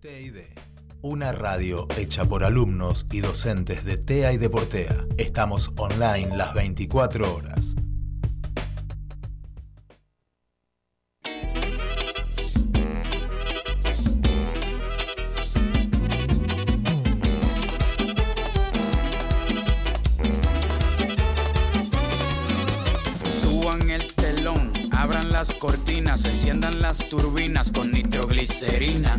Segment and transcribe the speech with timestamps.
[0.00, 0.36] TID,
[1.02, 4.96] una radio hecha por alumnos y docentes de TEA y Deportea.
[5.18, 7.74] Estamos online las 24 horas.
[23.42, 29.18] Suban el telón, abran las cortinas, enciendan las turbinas con nitroglicerina.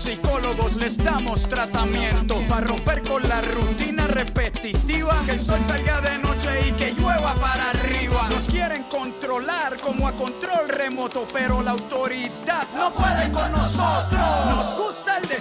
[0.00, 2.36] psicólogos les damos tratamiento.
[2.48, 7.34] Para romper con la rutina repetitiva, que el sol salga de noche y que llueva
[7.34, 8.28] para arriba.
[8.30, 14.46] Nos quieren controlar como a control remoto, pero la autoridad no puede con nosotros.
[14.50, 15.35] Nos gusta el desorden.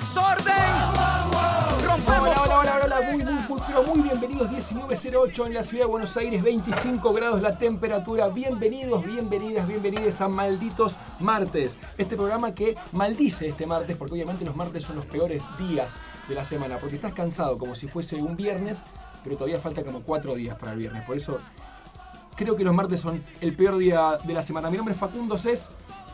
[3.83, 4.49] Muy, bienvenidos.
[4.49, 8.29] 1908 en la ciudad de Buenos Aires, 25 grados la temperatura.
[8.29, 11.77] Bienvenidos, bienvenidas, bienvenidos a Malditos Martes.
[11.97, 15.97] Este programa que maldice este martes, porque obviamente los martes son los peores días
[16.29, 18.81] de la semana, porque estás cansado como si fuese un viernes,
[19.23, 21.03] pero todavía falta como cuatro días para el viernes.
[21.03, 21.39] Por eso
[22.37, 24.69] creo que los martes son el peor día de la semana.
[24.69, 25.69] Mi nombre es Facundo Cés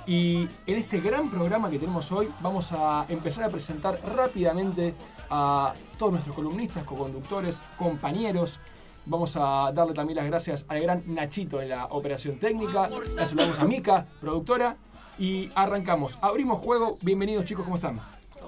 [0.08, 4.96] y en este gran programa que tenemos hoy vamos a empezar a presentar rápidamente
[5.32, 8.60] a todos nuestros columnistas, co-conductores, compañeros.
[9.06, 12.88] Vamos a darle también las gracias al gran Nachito en la operación técnica.
[12.88, 14.78] Le saludamos a Mica, productora.
[15.18, 16.18] Y arrancamos.
[16.22, 16.98] Abrimos juego.
[17.02, 18.00] Bienvenidos chicos, ¿cómo están?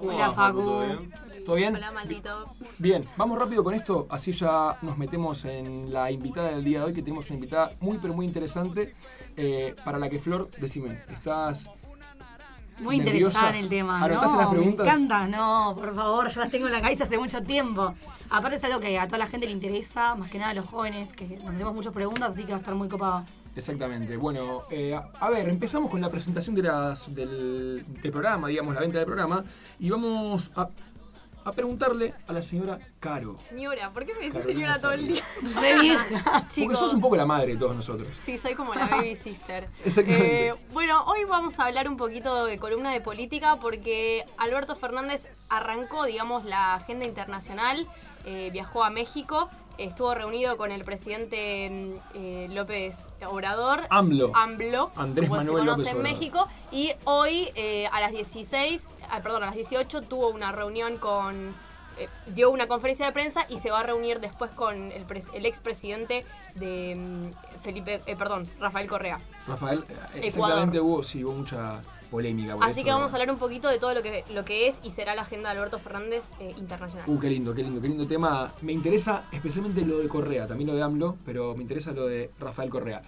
[0.01, 0.81] Hola, Facu.
[1.45, 1.75] ¿Todo bien?
[1.75, 2.45] Hola, maldito.
[2.79, 6.85] Bien, vamos rápido con esto, así ya nos metemos en la invitada del día de
[6.85, 8.95] hoy, que tenemos una invitada muy pero muy interesante,
[9.35, 11.69] eh, para la que Flor, decime, ¿estás
[12.79, 13.27] Muy nerviosa?
[13.49, 14.37] interesante el tema, ¿Anotaste ¿no?
[14.41, 14.85] las preguntas?
[14.85, 17.93] Me encanta, no, por favor, yo las tengo en la cabeza hace mucho tiempo.
[18.29, 20.65] Aparte es algo que a toda la gente le interesa, más que nada a los
[20.65, 23.25] jóvenes, que nos hacemos muchas preguntas, así que va a estar muy copado.
[23.55, 24.17] Exactamente.
[24.17, 28.73] Bueno, eh, a- a ver, empezamos con la presentación de las, del, del programa, digamos,
[28.73, 29.43] la venta del programa,
[29.79, 30.67] y vamos a,
[31.45, 33.37] a preguntarle a la señora Caro.
[33.39, 35.23] Señora, ¿por qué me dice Carolina señora todo el día?
[35.59, 36.79] Re vieja, Porque chicos.
[36.79, 38.07] sos un poco la madre de todos nosotros.
[38.23, 39.67] Sí, soy como la baby sister.
[39.85, 40.47] Exactamente.
[40.49, 45.27] Eh, bueno, hoy vamos a hablar un poquito de columna de política porque Alberto Fernández
[45.49, 47.87] arrancó, digamos, la agenda internacional,
[48.25, 53.81] eh, viajó a México, estuvo reunido con el presidente mm, eh, López Obrador.
[53.89, 54.31] AMLO.
[54.35, 56.01] AMLO, Andrés como Manuel se López conoce en.
[56.01, 56.47] México.
[56.71, 61.55] Y hoy eh, a las 16, ah, perdón, a las 18 tuvo una reunión con
[61.97, 65.45] eh, dio una conferencia de prensa y se va a reunir después con el, el
[65.45, 66.25] expresidente
[66.55, 69.19] de mm, Felipe, perdón, Rafael Correa.
[69.47, 70.25] Rafael, eh, Ecuador.
[70.25, 71.81] exactamente hubo, sí, hubo mucha
[72.13, 72.55] polémica.
[72.55, 74.67] por Así eso, que vamos a hablar un poquito de todo lo que, lo que
[74.67, 77.09] es y será la agenda de Alberto Fernández eh, internacional.
[77.09, 78.53] Uh, qué lindo, qué lindo, qué lindo tema.
[78.61, 82.29] Me interesa especialmente lo de Correa, también lo de AMLO, pero me interesa lo de
[82.39, 83.01] Rafael Correa.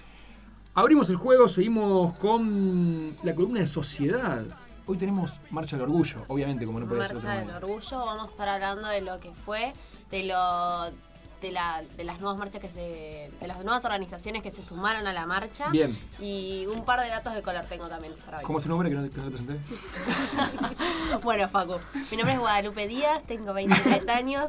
[0.74, 4.44] Abrimos el juego, seguimos con la columna de sociedad.
[4.88, 7.64] Hoy tenemos Marcha del Orgullo, obviamente, como no puede ser de otra Marcha del.
[7.64, 9.74] Orgullo, vamos a estar hablando de lo que fue,
[10.10, 10.92] de lo
[11.46, 13.32] de, la, de las nuevas marchas que se.
[13.40, 15.70] de las nuevas organizaciones que se sumaron a la marcha.
[15.70, 15.98] Bien.
[16.20, 18.44] Y un par de datos de color tengo también para hoy.
[18.44, 19.56] ¿Cómo es tu nombre que no, que no te presenté?
[21.24, 21.76] Bueno, Facu,
[22.12, 24.48] mi nombre es Guadalupe Díaz, tengo 23 años.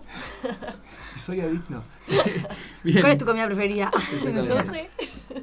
[1.16, 1.82] Soy adicto.
[2.82, 3.90] ¿Cuál es tu comida preferida?
[3.94, 4.54] Exactamente.
[4.54, 4.90] No sé.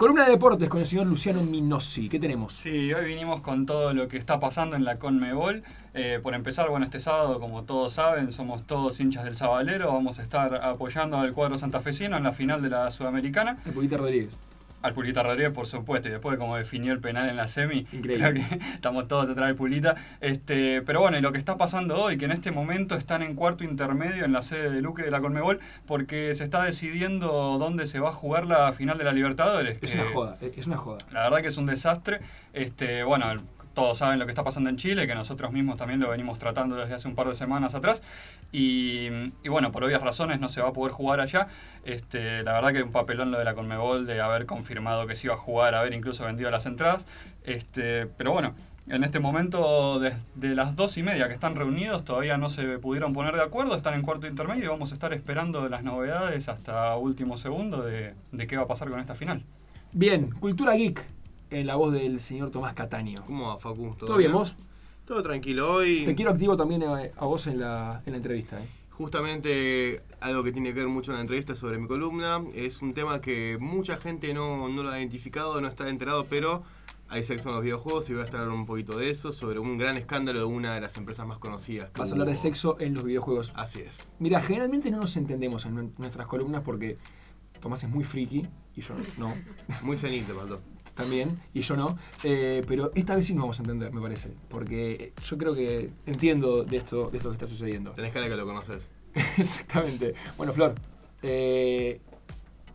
[0.04, 2.10] Columna de deportes con el señor Luciano Minossi.
[2.10, 2.56] ¿Qué tenemos?
[2.56, 5.64] Sí, hoy vinimos con todo lo que está pasando en la Conmebol.
[5.94, 9.94] Eh, por empezar, bueno, este sábado, como todos saben, somos todos hinchas del Sabalero.
[9.94, 13.56] Vamos a estar apoyando al cuadro santafesino en la final de la Sudamericana.
[13.66, 14.38] El Pulita Rodríguez.
[14.84, 17.88] Al Pulita Rodríguez, por supuesto, y después de como definió el penal en la semi,
[17.92, 18.18] Increíble.
[18.18, 19.96] creo que estamos todos detrás del Pulita.
[20.22, 23.34] Este, pero bueno, y lo que está pasando hoy, que en este momento están en
[23.36, 27.88] cuarto intermedio en la sede de Luque de la Conmebol, porque se está decidiendo dónde
[27.88, 29.78] se va a jugar la final de la Libertadores.
[29.82, 30.98] Es que- una joda, es una joda.
[31.12, 32.20] la verdad que es un desastre.
[32.54, 33.26] Este, bueno,
[33.74, 36.76] todos saben lo que está pasando en Chile, que nosotros mismos también lo venimos tratando
[36.76, 38.04] desde hace un par de semanas atrás.
[38.52, 39.10] Y,
[39.48, 41.48] bueno, por obvias razones no se va a poder jugar allá.
[41.84, 45.28] Este, la verdad que un papelón lo de la Conmebol de haber confirmado que se
[45.28, 47.08] iba a jugar, haber incluso vendido las entradas.
[47.44, 48.54] Este, pero bueno,
[48.88, 53.14] en este momento, desde las dos y media que están reunidos, todavía no se pudieron
[53.14, 56.96] poner de acuerdo, están en cuarto intermedio y vamos a estar esperando las novedades hasta
[56.98, 58.14] último segundo de
[58.48, 59.44] qué va a pasar con esta final.
[59.94, 61.23] Bien, cultura geek.
[61.54, 63.24] En la voz del señor Tomás Cataño.
[63.26, 63.96] ¿Cómo va, Facu?
[63.98, 64.56] ¿Todo bien vos?
[65.06, 65.74] Todo tranquilo.
[65.76, 68.60] Hoy, Te quiero activo también a, a vos en la, en la entrevista.
[68.62, 68.68] ¿eh?
[68.90, 72.42] justamente, algo que tiene que ver mucho en la entrevista sobre mi columna.
[72.54, 76.64] Es un tema que mucha gente no, no lo ha identificado, no está enterado, pero
[77.10, 79.78] hay sexo en los videojuegos y voy a estar un poquito de eso, sobre un
[79.78, 81.92] gran escándalo de una de las empresas más conocidas.
[81.96, 83.52] Vas a hablar de sexo en los videojuegos.
[83.56, 84.10] Así es.
[84.20, 86.98] Mira, generalmente no nos entendemos en nue- nuestras columnas porque
[87.60, 88.46] Tomás es muy friki
[88.76, 89.34] y yo no.
[89.82, 90.62] Muy cenil te faltó.
[90.96, 91.98] También, y yo no.
[92.24, 94.34] Eh, pero esta vez sí nos vamos a entender, me parece.
[94.50, 97.92] Porque yo creo que entiendo de esto, de esto que está sucediendo.
[97.92, 98.92] Tenés cara que lo conoces.
[99.38, 100.14] Exactamente.
[100.38, 100.74] Bueno, Flor,
[101.22, 102.00] eh,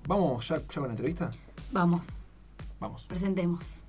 [0.07, 1.31] ¿vamos ya, ya con la entrevista?
[1.73, 2.23] Vamos,
[2.81, 3.05] Vamos.
[3.05, 3.85] presentemos.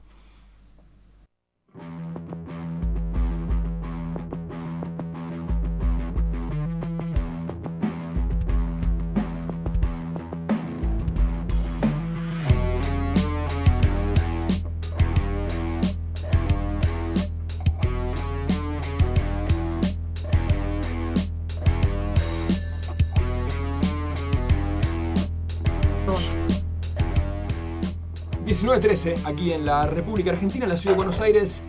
[28.64, 31.64] 1913, aquí en la República Argentina, en la ciudad de Buenos Aires.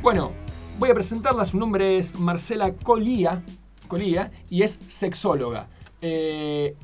[0.00, 0.32] Bueno,
[0.78, 1.44] voy a presentarla.
[1.44, 3.42] Su nombre es Marcela Colía,
[3.88, 5.68] Colía y es sexóloga.
[6.00, 6.76] Eh,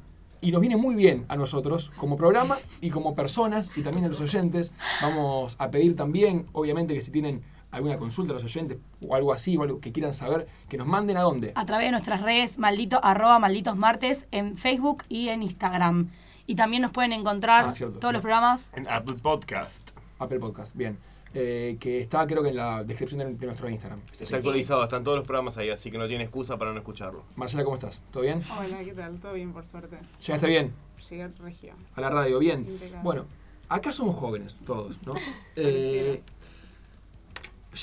[0.43, 4.09] y nos viene muy bien a nosotros como programa y como personas y también a
[4.09, 4.73] los oyentes.
[5.01, 9.33] Vamos a pedir también, obviamente, que si tienen alguna consulta a los oyentes o algo
[9.33, 11.53] así o algo que quieran saber, que nos manden a dónde.
[11.55, 16.11] A través de nuestras redes maldito, arroba malditos martes en Facebook y en Instagram.
[16.51, 18.15] Y también nos pueden encontrar Ah, cierto, todos sí.
[18.15, 18.73] los programas.
[18.75, 19.91] En Apple Podcast.
[20.19, 20.99] Apple Podcast, bien.
[21.33, 24.01] Eh, que está creo que en la descripción de, de nuestro Instagram.
[24.19, 27.23] Está actualizado, están todos los programas ahí, así que no tiene excusa para no escucharlo.
[27.37, 28.03] Marcela, ¿cómo estás?
[28.11, 28.43] ¿Todo bien?
[28.59, 29.21] Hola, ¿qué tal?
[29.21, 29.97] Todo bien, por suerte.
[30.27, 30.73] ¿Llegaste bien?
[31.09, 31.77] Llegué a región.
[31.95, 32.67] A la radio, bien.
[32.69, 32.99] Impecable.
[33.05, 33.27] Bueno,
[33.69, 35.15] acá somos jóvenes todos, ¿no?
[35.55, 36.21] Eh,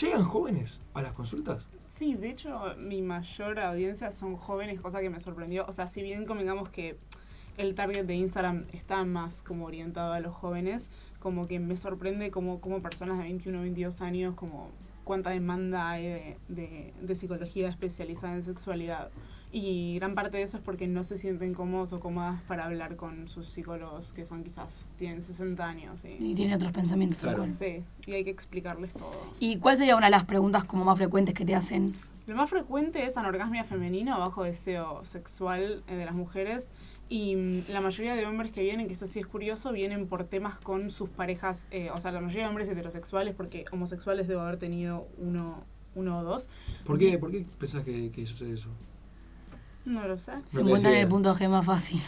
[0.02, 1.66] ¿Llegan jóvenes a las consultas?
[1.88, 5.66] Sí, de hecho, mi mayor audiencia son jóvenes, cosa que me sorprendió.
[5.69, 6.98] O sea, si bien convengamos que
[7.57, 10.89] el target de Instagram está más como orientado a los jóvenes,
[11.19, 14.69] como que me sorprende como, como personas de 21 o 22 años, como
[15.04, 19.09] cuánta demanda hay de, de- de psicología especializada en sexualidad.
[19.50, 22.98] Y gran parte de eso es porque no se sienten cómodos o cómodas para hablar
[22.98, 26.04] con sus psicólogos que son quizás, tienen 60 años.
[26.04, 27.19] y- Y tienen otros pensamientos.
[27.21, 27.38] Claro.
[27.38, 27.54] cual.
[27.54, 29.12] Sí, y hay que explicarles todo.
[29.39, 31.94] ¿Y cuál sería una de las preguntas como más frecuentes que te hacen?
[32.27, 36.69] Lo más frecuente es anorgasmia femenina o bajo deseo sexual eh, de las mujeres.
[37.09, 40.24] Y mm, la mayoría de hombres que vienen, que esto sí es curioso, vienen por
[40.25, 44.42] temas con sus parejas, eh, o sea, la mayoría de hombres heterosexuales, porque homosexuales debo
[44.42, 45.63] haber tenido uno,
[45.95, 46.50] uno o dos.
[46.86, 48.69] ¿Por qué, ¿por qué pensás que, que sucede eso?
[49.88, 50.34] No lo sé.
[50.45, 52.01] Se No encuentran en el punto G más fácil.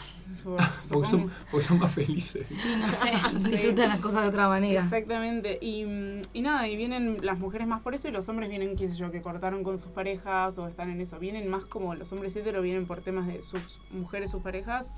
[0.90, 2.48] Porque son, porque son más felices.
[2.48, 3.10] Sí, no sé.
[3.50, 4.82] Disfrutan las cosas de otra manera.
[4.82, 5.58] Exactamente.
[5.62, 8.76] Y, mm, y nada, y vienen las mujeres más por eso y los hombres vienen,
[8.76, 11.18] qué sé yo, que cortaron con sus parejas o están en eso.
[11.18, 13.60] Vienen más como los hombres hetero vienen por temas de sus
[13.90, 14.90] mujeres, sus parejas,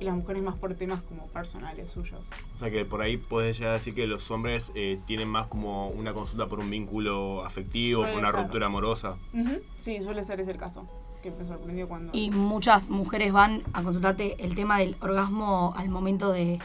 [0.00, 2.20] y las mujeres más por temas como personales suyos.
[2.54, 5.46] O sea que por ahí puedes llegar a decir que los hombres eh, tienen más
[5.48, 8.40] como una consulta por un vínculo afectivo, por una ser.
[8.42, 9.16] ruptura amorosa.
[9.32, 10.86] Ujú, Sí, suele ser ese el caso,
[11.22, 12.10] que me sorprendió cuando...
[12.14, 16.58] Y muchas mujeres van a consultarte el tema del orgasmo al momento de,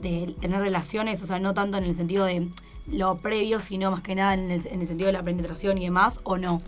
[0.00, 2.48] de tener relaciones, o sea, no tanto en el sentido de
[2.86, 5.84] lo previo, sino más que nada en el, en el sentido de la penetración y
[5.84, 6.60] demás, o no.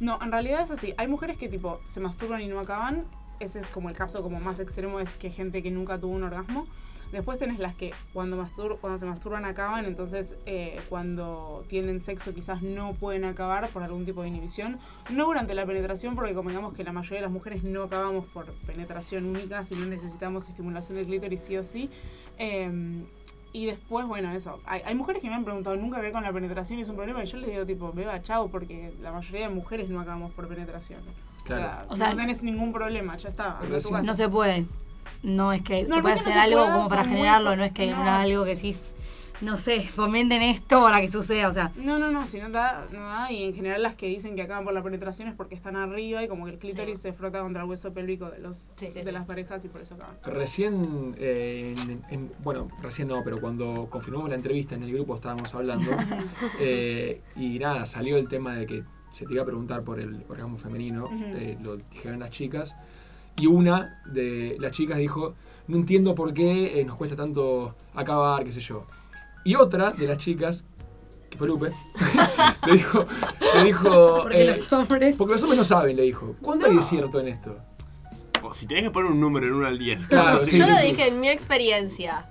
[0.00, 0.94] No, en realidad es así.
[0.96, 3.04] Hay mujeres que tipo se masturban y no acaban.
[3.40, 6.24] Ese es como el caso como más extremo, es que gente que nunca tuvo un
[6.24, 6.64] orgasmo.
[7.12, 12.34] Después tenés las que cuando, mastur cuando se masturban acaban, entonces eh, cuando tienen sexo
[12.34, 14.78] quizás no pueden acabar por algún tipo de inhibición.
[15.10, 18.26] No durante la penetración, porque como digamos que la mayoría de las mujeres no acabamos
[18.26, 21.90] por penetración única, sino necesitamos estimulación del clítoris sí o sí.
[22.38, 23.04] Eh,
[23.52, 24.60] y después, bueno, eso.
[24.66, 26.96] Hay, hay mujeres que me han preguntado, ¿nunca ve con la penetración y es un
[26.96, 27.24] problema?
[27.24, 30.46] Y yo les digo, tipo, beba, chao, porque la mayoría de mujeres no acabamos por
[30.48, 31.00] penetración.
[31.44, 31.86] Claro.
[31.88, 33.58] O O sea, no tenés ningún problema, ya está.
[34.02, 34.66] No se puede.
[35.22, 37.72] No es que No, se puede no hacer se algo como para generarlo, no es
[37.72, 38.94] que no, no, algo que decís,
[39.40, 42.86] no sé, fomenten esto para que suceda, o sea, No, no, no, si no da,
[42.92, 43.30] no da.
[43.30, 46.22] Y en general las que dicen que acaban por la penetración es porque están arriba
[46.24, 48.98] y como que el clítoris se frota contra el hueso pélvico de los Sí, sí,
[48.98, 49.12] de sí.
[49.12, 50.16] las parejas y por eso acaban.
[50.24, 55.14] Recién, eh, en- en- bueno, recién no, pero cuando confirmamos la entrevista en el grupo
[55.14, 55.88] estábamos hablando
[56.60, 58.82] eh, y nada, salió el tema de que
[59.12, 62.74] se te iba a preguntar por el orgasmo femenino, eh, lo dijeron las chicas,
[63.38, 65.34] y una de las chicas dijo,
[65.66, 68.84] no entiendo por qué eh, nos cuesta tanto acabar, qué sé yo.
[69.44, 70.64] Y otra de las chicas,
[71.30, 71.72] que fue Lupe,
[72.66, 73.06] le dijo,
[73.56, 75.16] le dijo porque eh, los hombres...
[75.16, 76.34] porque los hombres no saben, le dijo.
[76.42, 77.56] ¿Cuánto hay de cierto en esto?
[78.42, 80.06] O si tenés que poner un número en 1 al 10.
[80.06, 80.86] Claro, ¿cómo sí, Yo sí, lo sí.
[80.88, 82.30] dije en mi experiencia.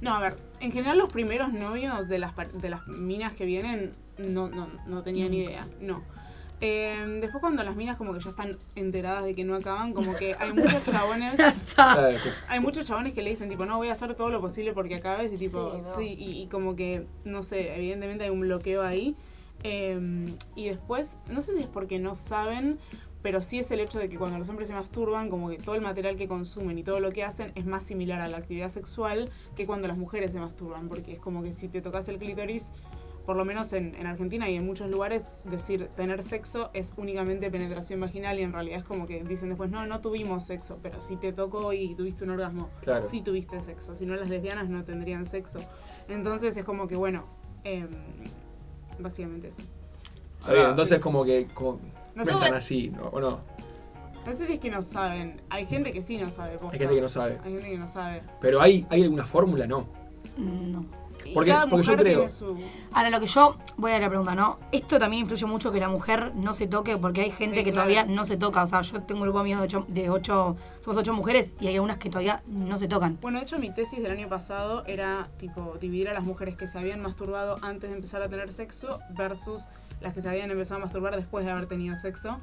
[0.00, 3.44] No, a ver, en general los primeros novios de las, par- de las minas que
[3.44, 6.02] vienen no, no, no tenían idea, no.
[6.62, 10.14] Eh, después cuando las minas como que ya están enteradas de que no acaban, como
[10.14, 11.34] que hay muchos chabones,
[12.48, 14.96] hay muchos chabones que le dicen tipo, no, voy a hacer todo lo posible porque
[14.96, 19.16] acabes y tipo, Sí, y, y como que, no sé, evidentemente hay un bloqueo ahí.
[19.62, 22.78] Eh, y después, no sé si es porque no saben,
[23.22, 25.74] pero sí es el hecho de que cuando los hombres se masturban, como que todo
[25.74, 28.70] el material que consumen y todo lo que hacen es más similar a la actividad
[28.70, 32.18] sexual que cuando las mujeres se masturban, porque es como que si te tocas el
[32.18, 32.72] clítoris,
[33.26, 37.50] por lo menos en, en Argentina y en muchos lugares, decir tener sexo es únicamente
[37.50, 41.00] penetración vaginal y en realidad es como que dicen después, no, no tuvimos sexo, pero
[41.00, 43.08] si te tocó y tuviste un orgasmo, Claro.
[43.08, 45.58] sí tuviste sexo, si no las lesbianas no tendrían sexo.
[46.08, 47.22] Entonces es como que, bueno,
[47.64, 47.88] em,
[48.98, 49.62] básicamente eso.
[50.40, 51.78] Está bien, entonces como que como,
[52.14, 53.04] no No así, ¿no?
[53.08, 53.38] ¿o no?
[54.26, 56.52] No sé si es que no saben, hay gente que sí no sabe.
[56.58, 56.72] posta.
[56.72, 57.38] Hay gente que no sabe.
[57.44, 58.22] Hay gente que no sabe.
[58.40, 59.86] Pero hay, hay alguna fórmula, ¿no.
[60.36, 60.99] Mm, No.
[61.24, 62.58] Y Porque- cada porque yo mujer creo- tiene su-
[62.92, 64.58] Ahora, lo que yo voy a la pregunta, ¿no?
[64.72, 67.72] Esto también influye mucho que la mujer no se toque, porque hay gente Sí, que
[67.72, 67.88] claro.
[67.88, 68.62] todavía no se toca.
[68.62, 71.68] O sea, yo tengo un grupo mío de ocho, de ocho, somos ocho mujeres y
[71.68, 73.18] hay algunas que todavía no se tocan.
[73.20, 76.66] Bueno, de hecho mi tesis del año pasado era tipo dividir a las mujeres que
[76.66, 79.62] se habían masturbado antes de empezar a tener sexo versus
[80.00, 82.38] las que se habían empezado a masturbar después de haber tenido sexo.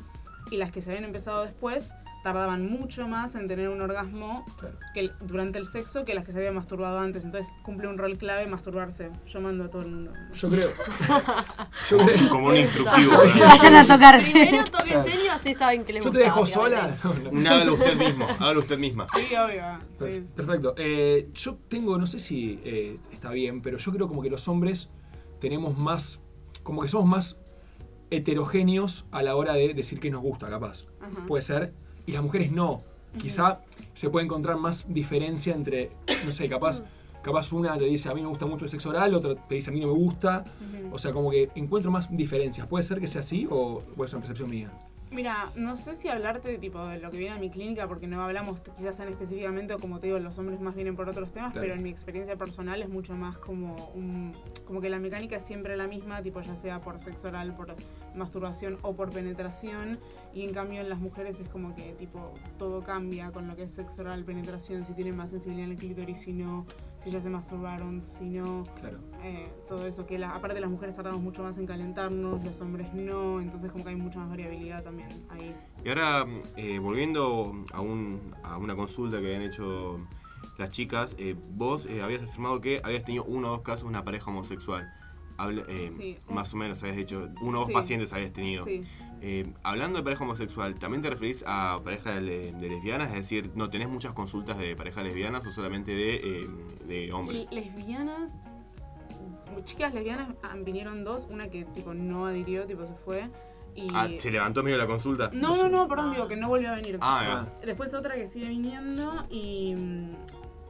[0.49, 1.91] Y las que se habían empezado después
[2.23, 4.77] tardaban mucho más en tener un orgasmo Claro.
[4.93, 7.23] que el- durante el sexo que las que se habían masturbado antes.
[7.23, 9.09] Entonces cumple un rol clave masturbarse.
[9.27, 10.11] Yo mando a todo el mundo.
[10.33, 10.69] Yo creo.
[11.89, 12.29] Yo creo.
[12.29, 13.13] Como un instructivo.
[13.39, 14.31] Vayan a tocarse.
[14.31, 16.97] Primero toquen serio, así saben que les Yo te gusta, dejo sola.
[17.03, 17.49] No, no.
[17.49, 19.07] Hágalo usted mismo, hágalo usted misma.
[19.15, 19.63] Sí, obvio.
[19.93, 20.23] Sí.
[20.35, 20.73] Perfecto.
[20.77, 24.47] Eh, yo tengo, no sé si eh, está bien, pero yo creo como que los
[24.47, 24.89] hombres
[25.39, 26.19] tenemos más,
[26.63, 27.37] como que somos más
[28.09, 30.83] heterogéneos a la hora de decir que nos gusta, capaz.
[31.01, 31.25] Ajá.
[31.27, 31.73] Puede ser.
[32.07, 32.81] Y las mujeres no.
[33.19, 33.59] Quizá
[33.93, 35.91] se puede encontrar más diferencia entre,
[36.25, 36.81] no sé, capaz,
[37.21, 39.69] capaz una te dice a mí me gusta mucho el sexo oral, otra te dice
[39.69, 40.43] a mí no me gusta.
[40.91, 42.65] O sea, como que encuentro más diferencias.
[42.67, 44.71] ¿Puede ser que sea así o puede ser una percepción mía?
[45.09, 48.07] Mira, no sé si hablarte de, tipo de lo que viene a mi clínica porque
[48.07, 51.31] no hablamos quizás tan específicamente o como te digo, los hombres más vienen por otros
[51.31, 51.65] temas, Claro.
[51.65, 54.33] pero en mi experiencia personal es mucho más como un,
[54.65, 57.73] como que la mecánica es siempre la misma, tipo ya sea por sexo oral, por
[58.15, 59.97] masturbación o por penetración,
[60.37, 63.63] y en cambio en las mujeres es como que tipo todo cambia con lo que
[63.63, 66.63] es sexo oral, penetración, si tienen más sensibilidad en el clítoris, si no,
[67.03, 68.99] si ya se masturbaron, si no, Claro.
[69.23, 72.93] eh, todo eso, que la, aparte las mujeres tardamos mucho más en calentarnos, los hombres
[72.93, 75.55] no, entonces como que hay mucha más variabilidad también ahí.
[75.83, 79.99] Y ahora, eh, volviendo a, un, a una consulta que habían hecho
[80.59, 83.89] las chicas, eh, vos eh, habías afirmado que habías tenido uno o dos casos de
[83.89, 84.87] una pareja homosexual.
[85.39, 86.17] Habla- eh, Sí.
[86.29, 87.73] Más o menos habías dicho, uno o dos Sí.
[87.73, 88.65] pacientes habías tenido.
[88.65, 88.81] Sí.
[89.21, 93.09] Eh, hablando de pareja homosexual, ¿también te referís a pareja de, de lesbianas?
[93.09, 96.47] Es decir, ¿no tenés muchas consultas de parejas lesbianas o solamente de, eh,
[96.85, 97.51] de hombres?
[97.51, 98.39] Lesbianas,
[99.63, 103.29] chicas lesbianas ah, vinieron dos, una que tipo no adhirió, tipo se fue.
[103.75, 103.87] Y...
[103.93, 105.29] Ah, ¿se levantó medio la consulta?
[105.33, 106.97] No, no, no, perdón, digo que no volvió a venir.
[107.01, 109.75] Ah, Después otra que sigue viniendo y,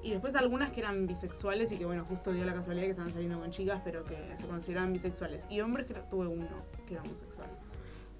[0.03, 3.11] y después algunas que eran bisexuales y que bueno, justo dio la casualidad que estaban
[3.11, 5.47] saliendo con chicas, pero que se consideraban bisexuales.
[5.49, 6.47] Y hombres que tuve uno
[6.85, 7.49] que era homosexual.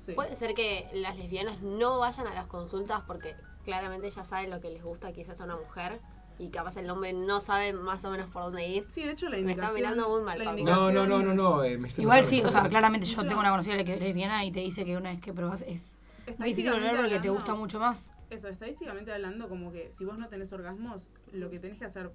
[0.08, 0.14] Sí.
[0.14, 3.36] Puede ser que las lesbianas no vayan a las consultas porque
[3.66, 6.00] claramente ya saben lo que les gusta quizás a una mujer
[6.40, 8.86] y capaz el hombre no sabe más o menos por dónde ir.
[8.88, 9.76] Sí, de hecho la Me está indicación...
[9.76, 10.38] mirando muy mal.
[10.40, 11.64] No, no, indicación- no, no, no.
[11.66, 14.00] eh, me estoy Igual sí, o sea, claramente yo Yo- tengo una conocida que es
[14.00, 15.98] lesbiana y te dice que una vez que probas es
[16.38, 18.14] muy difícil volver porque te hablando- gusta mucho más.
[18.30, 22.12] Eso, estadísticamente hablando, como que si vos no tenés orgasmos, lo que tenés que hacer,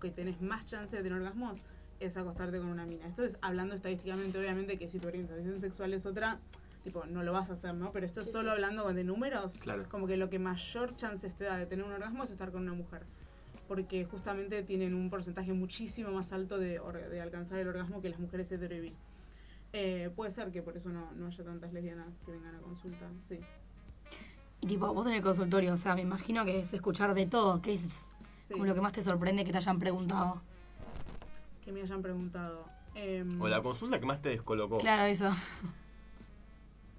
[0.00, 1.62] que tenés más chance de tener orgasmos,
[2.00, 3.06] es acostarte con una mina.
[3.06, 6.38] Esto es hablando estadísticamente, obviamente que si tu orientación sexual es otra,
[6.84, 7.90] tipo, no lo vas a hacer, ¿no?
[7.90, 9.84] Pero esto es solo hablando de números, Claro.
[9.90, 12.62] como que lo que mayor chances te da de tener un orgasmo es estar con
[12.62, 13.02] una mujer.
[13.66, 16.78] Porque justamente tienen un porcentaje muchísimo más alto de,
[17.20, 18.92] alcanzar el orgasmo que las mujeres hetero y bi.
[19.72, 23.08] Eh, puede ser que por eso no, no haya tantas lesbianas que vengan a consulta,
[23.26, 23.40] sí.
[24.60, 27.60] Y tipo, vos en el consultorio, o sea, me imagino que es escuchar de todo,
[27.62, 28.06] que es
[28.46, 28.52] sí.
[28.52, 30.42] como lo que más te sorprende que te hayan preguntado.
[31.64, 32.66] Que me hayan preguntado.
[32.94, 34.78] Em, O la consulta que más te descolocó.
[34.78, 35.30] Claro, eso.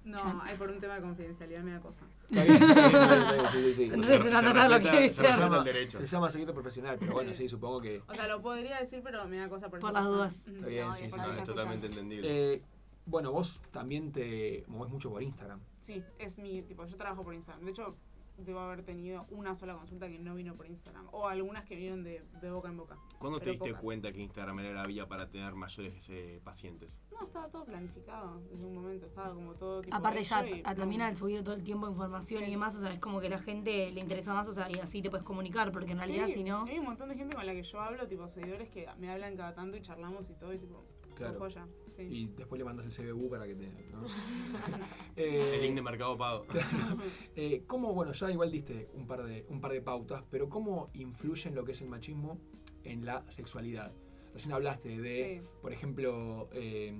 [0.06, 0.40] No, Chan.
[0.44, 2.04] hay por un tema de confidencialidad, me da cosa.
[2.30, 3.82] Está bien, está bien, sí, sí, sí.
[3.92, 5.14] Entonces, Se- ya no se sabes lo que se dice.
[5.16, 5.98] se, respeta llama, el derecho.
[5.98, 8.02] se llama secreto profesional, pero bueno, sí, supongo que...
[8.06, 10.46] O sea, lo podría decir, pero me da cosa por Por las dudas.
[10.46, 11.18] Está bien, No, sí, sí.
[11.38, 12.54] es totalmente entendible.
[12.54, 12.62] Eh,
[13.04, 15.60] bueno, vos también te movés mucho por Instagram.
[15.80, 17.64] Sí, es mi tipo, yo trabajo por Instagram.
[17.64, 17.96] De hecho,
[18.38, 21.08] debo haber tenido una sola consulta que no vino por Instagram.
[21.12, 22.98] O algunas que vinieron de, de boca en boca.
[23.18, 23.82] ¿Cuándo te diste pocas.
[23.82, 27.00] cuenta que Instagram era la vía para tener mayores eh, pacientes?
[27.12, 30.74] No, estaba todo planificado desde un momento, estaba como todo tipo Aparte ya y a-
[30.74, 32.48] también al subir todo el tiempo información Sí.
[32.48, 34.70] y demás, o sea, es como que a la gente le interesa más, o sea,
[34.70, 36.64] y así te puedes comunicar, porque en realidad Sí, si no...
[36.64, 39.36] Hay un montón de gente con la que yo hablo, tipo seguidores que me hablan
[39.36, 40.84] cada tanto y charlamos y todo, y tipo,
[41.16, 41.32] Claro.
[41.34, 41.66] todo joya.
[41.96, 42.02] Sí.
[42.02, 43.66] Y después le mandas el CBU para que te.
[43.90, 44.02] ¿no?
[45.16, 46.42] El link de eh, Mercado Pago.
[47.36, 50.90] eh, ¿Cómo, bueno, ya igual diste un par, de, un par de pautas, pero cómo
[50.94, 52.38] influye en lo que es el machismo
[52.84, 53.92] en la sexualidad?
[54.34, 55.48] Recién hablaste de, Sí.
[55.62, 56.92] por ejemplo, eh,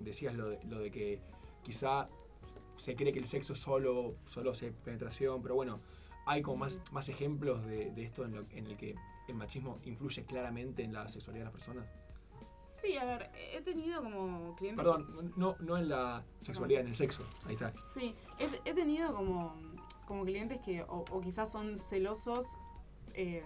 [0.00, 1.20] decías lo de, lo de que
[1.62, 2.08] quizá
[2.76, 5.80] se cree que el sexo solo, solo es penetración, pero bueno,
[6.26, 8.94] hay como más, más ejemplos de, de esto en, lo- en el que
[9.28, 11.86] el machismo influye claramente en la sexualidad de las personas.
[12.82, 14.84] Sí, a ver, he tenido como clientes.
[14.84, 17.22] Perdón, no, no en la sexualidad, en el sexo.
[17.46, 17.72] Ahí está.
[17.88, 19.54] Sí, he, he tenido como,
[20.06, 22.58] como clientes que o, o quizás son celosos
[23.14, 23.44] eh,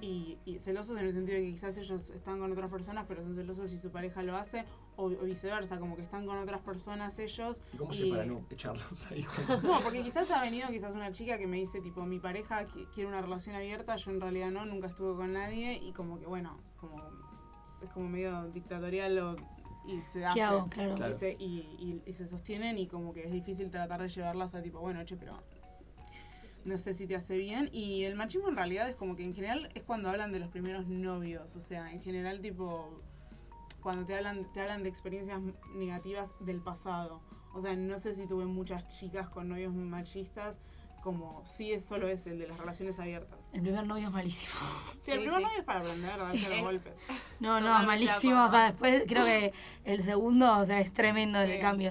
[0.00, 3.22] y, y celosos en el sentido de que quizás ellos están con otras personas pero
[3.22, 4.64] son celosos si su pareja lo hace
[4.96, 7.62] o, o viceversa, como que están con otras personas ellos.
[7.74, 9.26] ¿Y cómo se para no echarlos ahí?
[9.62, 12.86] No, porque quizás ha venido quizás una chica que me dice tipo mi pareja qui-
[12.94, 16.24] quiere una relación abierta, yo en realidad no, nunca estuve con nadie y como que
[16.26, 16.96] bueno, como
[17.82, 19.36] es como medio dictatorial o-
[19.86, 20.34] y se hace.
[20.38, 20.68] ¿Qué hago?
[20.68, 20.94] Claro.
[20.96, 21.14] Claro.
[21.14, 21.44] Y, se, y,
[21.78, 25.02] y- y se sostienen y como que es difícil tratar de llevarlas a tipo, bueno,
[25.04, 25.38] che, pero
[26.64, 27.70] no sé si te hace bien.
[27.72, 30.48] Y el machismo en realidad es como que en general es cuando hablan de los
[30.50, 33.00] primeros novios, o sea, en general tipo
[33.82, 35.40] cuando te hablan, te hablan de experiencias
[35.74, 37.22] negativas del pasado.
[37.54, 40.58] O sea, no sé si tuve muchas chicas con novios machistas,
[41.02, 43.38] como sí es solo ese, el de las relaciones abiertas.
[43.52, 44.52] El primer novio es malísimo.
[45.00, 45.44] Sí, el primer sí.
[45.44, 46.94] novio es para aprender, darse los golpes.
[47.40, 48.44] No, no, Totalmente malísimo.
[48.44, 49.52] O sea, después creo que
[49.84, 51.58] el segundo, o sea, es tremendo el Sí.
[51.60, 51.90] cambio.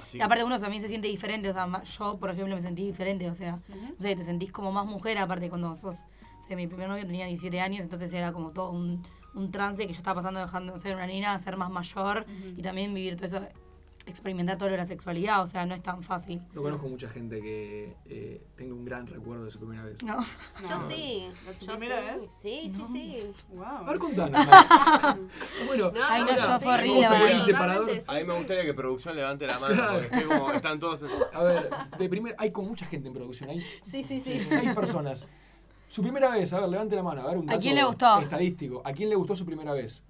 [0.00, 2.84] Así Y aparte uno también se siente diferente, o sea, yo por ejemplo me sentí
[2.84, 3.78] diferente, o sea, Ujú.
[3.78, 6.06] no sé, te sentís como más mujer, aparte cuando sos,
[6.38, 9.86] o sea, mi primer novio tenía 17 años, entonces era como todo un, un trance
[9.86, 12.94] que yo estaba pasando dejando de ser una niña a ser más mayor y también
[12.94, 13.40] vivir todo eso,
[14.08, 16.40] experimentar todo lo de la sexualidad, o sea, no es tan fácil.
[16.54, 20.02] No conozco mucha gente que eh, tenga un gran recuerdo de su primera vez.
[20.02, 20.18] No.
[20.68, 20.88] Yo No.
[20.88, 21.28] sí.
[21.46, 22.20] ¿La tu Yo primera sí.
[22.20, 22.32] vez?
[22.32, 23.32] Sí, sí, sí.
[23.52, 23.64] Wow.
[23.64, 24.46] A ver, contanos.
[25.66, 27.40] Bueno, No, Ay, no, yo fue horrible vamos a mí.
[27.40, 27.52] sí,
[28.06, 28.30] A me sí.
[28.30, 29.92] gustaría que producción levante la mano Claro.
[30.00, 31.00] porque estoy como, están todos.
[31.32, 31.68] A ver,
[31.98, 33.50] de primer, hay con mucha gente en producción.
[33.50, 34.40] Hay Sí, sí, sí.
[34.48, 35.26] seis personas.
[35.88, 37.22] Su primera vez, a ver, levante la mano.
[37.22, 38.20] A ver, un ¿A dato quién le gustó?
[38.20, 38.82] Estadístico.
[38.84, 40.02] ¿A quién le gustó su primera vez?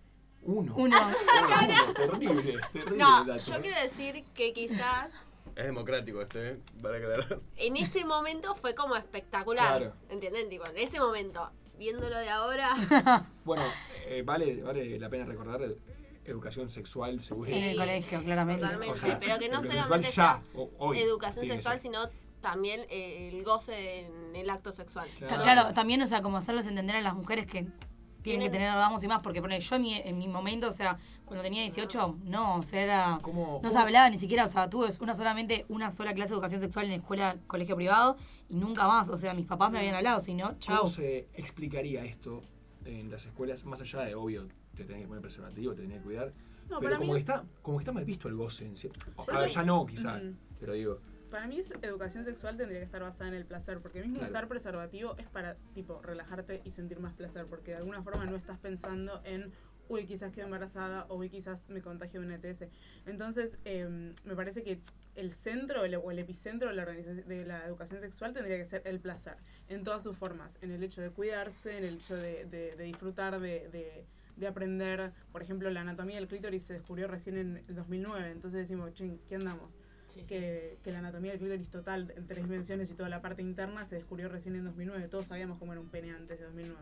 [0.43, 0.73] Uno.
[0.77, 0.97] Uno.
[0.99, 1.07] Uno,
[1.95, 3.61] terrible, terrible No, dato, yo ¿eh?
[3.63, 5.11] quiero decir que quizás
[5.57, 6.59] Es democrático este, ¿eh?
[6.81, 7.41] Para aclarar.
[7.57, 9.79] en ese momento fue como espectacular.
[9.79, 9.95] Claro.
[10.11, 10.49] ¿Entienden?
[10.49, 12.71] Tipo, en ese momento, viéndolo de ahora.
[13.45, 13.63] Bueno,
[14.07, 15.61] eh, vale, vale la pena recordar
[16.25, 17.51] educación sexual, seguro.
[17.51, 18.63] En el colegio, claramente.
[18.63, 18.95] Totalmente.
[18.95, 22.01] O sea, pero que no solamente sexual sea ya, o- hoy educación sexual, sino
[22.43, 25.09] también eh, el goce en el acto sexual.
[25.19, 25.43] Claro.
[25.43, 27.67] Claro, también, o sea, como hacerles entender a las mujeres que
[28.31, 30.73] tienen que tener orgasmos y más, porque ponele, yo en mi, en mi momento, o
[30.73, 33.19] sea, cuando tenía 18, no, o sea, era...
[33.23, 36.31] ¿Cómo- No se cómo- hablaba ni siquiera, o sea, tuve una solamente una sola clase
[36.31, 38.17] de educación sexual en escuela, colegio privado
[38.49, 40.87] y nunca más, o sea, mis papás me habían hablado, si no, ¿Cómo chao.
[40.87, 42.43] se explicaría esto
[42.85, 43.65] en las escuelas?
[43.65, 46.33] Más allá de, obvio, te tenés que poner preservativo, te tenés que cuidar.
[46.71, 48.67] No, pero para como mí que, es- está, como que está mal visto el goce.
[48.67, 48.89] En sí.
[49.33, 50.17] A ver, ya no, quizá.
[50.17, 50.35] Ujú.
[50.61, 54.01] Pero digo, Para mí es- educación sexual tendría que estar basada en el placer, porque
[54.01, 54.31] mismo Claro.
[54.31, 58.37] usar preservativo es para tipo relajarte y sentir más placer, porque de alguna forma no
[58.37, 59.53] estás pensando en
[59.91, 62.69] uy, quizás quedo embarazada o uy, quizás me contagio de un ETS.
[63.07, 64.81] Entonces, eh, me parece que
[65.15, 68.83] el centro el- o el epicentro de la, de la educación sexual tendría que ser
[68.85, 69.37] el placer,
[69.71, 72.85] en todas sus formas, en el hecho de cuidarse, en el hecho de, de- de
[72.85, 74.05] disfrutar, de, de-
[74.37, 75.11] de aprender.
[75.33, 79.19] Por ejemplo, la anatomía del clítoris se descubrió recién en el 2009, entonces decimos, ching,
[79.27, 79.79] ¿qué andamos?
[80.21, 80.27] Sí, sí.
[80.29, 83.85] que, que la anatomía del clítoris total en tres dimensiones y toda la parte interna
[83.85, 85.09] se descubrió recién en 2009.
[85.09, 86.79] Todos sabíamos cómo era un pene antes de 2009.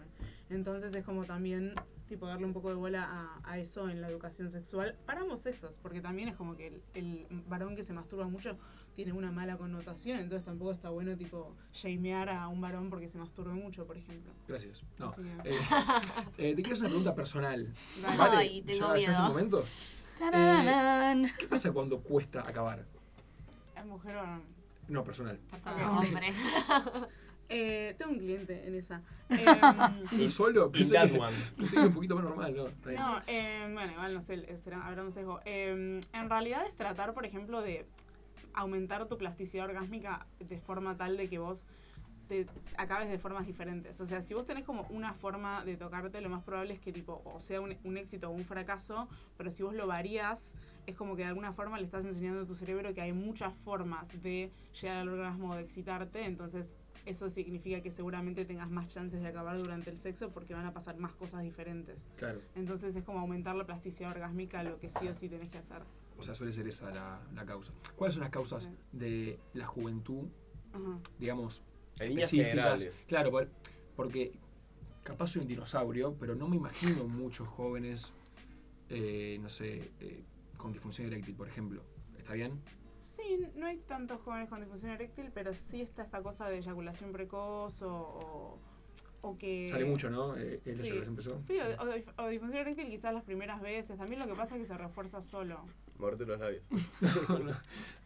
[0.50, 1.74] Entonces es como también
[2.08, 5.40] tipo darle un poco de bola a, a eso en la educación sexual para ambos
[5.40, 8.56] sexos, porque también es como que el, el varón que se masturba mucho
[8.94, 13.18] tiene una mala connotación, entonces tampoco está bueno tipo shamear a un varón porque se
[13.18, 14.32] masturbe mucho, por ejemplo.
[14.46, 14.80] gracias.
[14.98, 15.12] No.
[15.14, 15.22] Sí.
[15.44, 15.54] Eh,
[16.38, 17.74] eh, te quiero hacer una pregunta personal.
[18.16, 18.36] ¿Vale?
[18.36, 19.28] Ay, tengo ¿Ya- ya es el miedo.
[19.28, 19.64] momento?
[20.18, 21.30] Tararán.
[21.38, 22.86] ¿Qué pasa cuando cuesta acabar?
[23.86, 24.42] ¿Es mujer o no?
[24.88, 25.38] No, personal.
[25.50, 26.32] Persona, Ah, hombre.
[27.48, 29.02] Eh, tengo un cliente en esa.
[29.28, 30.66] Em, ¿Y solo?
[30.66, 31.36] In Pensé that que, one.
[31.56, 32.66] pensé que era un poquito más normal, ¿no?
[32.66, 33.00] Está bien.
[33.00, 35.38] No, eh, bueno, igual no sé, será, habrá un sesgo.
[35.44, 37.86] Eh, en realidad es tratar, por ejemplo, de
[38.52, 41.66] aumentar tu plasticidad orgásmica de forma tal de que vos
[42.26, 44.00] te acabes de formas diferentes.
[44.00, 46.92] O sea, si vos tenés como una forma de tocarte, lo más probable es que
[46.92, 50.52] tipo, o sea un, un éxito o un fracaso, pero si vos lo varías,
[50.86, 53.52] es como que de alguna forma le estás enseñando a tu cerebro que hay muchas
[53.64, 58.88] formas de llegar al orgasmo o de excitarte, entonces eso significa que seguramente tengas más
[58.88, 62.04] chances de acabar durante el sexo porque van a pasar más cosas diferentes.
[62.16, 62.40] Claro.
[62.56, 65.82] Entonces es como aumentar la plasticidad orgásmica, lo que sí o sí tenés que hacer.
[66.18, 67.72] O sea, suele ser esa la, la causa.
[67.94, 68.68] ¿Cuáles son las causas Sí.
[68.92, 70.28] de la juventud,
[70.72, 70.98] Ajá.
[71.18, 71.62] digamos,
[72.00, 72.48] En específicas?
[72.50, 73.04] generales.
[73.06, 73.50] Claro, por-
[73.94, 74.32] porque
[75.04, 78.12] capaz soy un dinosaurio, pero no me imagino muchos jóvenes,
[78.88, 80.24] eh, no sé, eh,
[80.66, 81.84] con disfunción eréctil, por ejemplo.
[82.18, 82.60] ¿Está bien?
[83.00, 87.12] Sí, no hay tantos jóvenes con disfunción eréctil, pero sí está esta cosa de eyaculación
[87.12, 88.58] precoz o, o,
[89.20, 89.68] o que...
[89.70, 90.36] Sale mucho, ¿no?
[90.36, 90.60] Eh,
[91.38, 93.96] Sí, o, o disfunción eréctil quizás las primeras veces.
[93.96, 95.64] También lo que pasa es que se refuerza solo.
[95.98, 96.62] Morderte los labios.
[97.28, 97.54] no, no,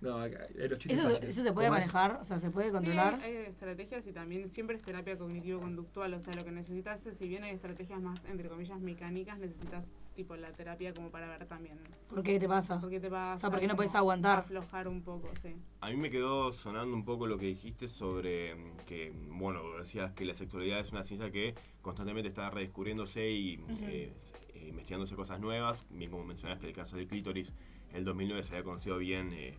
[0.00, 1.36] no, acá, los chistes ¿Eso, se- fáciles.
[1.36, 2.18] eso se puede manejar?
[2.20, 3.14] O sea, ¿se puede Sí, controlar?
[3.22, 6.14] hay, hay estrategias y también siempre es terapia cognitivo-conductual.
[6.14, 9.90] O sea, lo que necesitas es, si bien hay estrategias más, entre comillas, mecánicas, necesitas
[10.14, 12.80] tipo la terapia como para ver también ¿Por qué te pasa?
[12.80, 13.34] por qué te pasa.
[13.34, 14.40] O sea, ¿por qué no puedes aguantar?
[14.40, 15.54] Aflojar un poco, sí.
[15.80, 20.12] A mí me quedó sonando un poco lo que dijiste sobre mm, que, bueno, decías
[20.12, 24.12] que la sexualidad es una ciencia que constantemente está redescubriéndose y eh,
[24.54, 25.84] eh, investigándose cosas nuevas.
[25.90, 27.54] Bien como mencionaste el caso del clítoris,
[27.90, 29.54] en el 2009 se había conocido bien eh,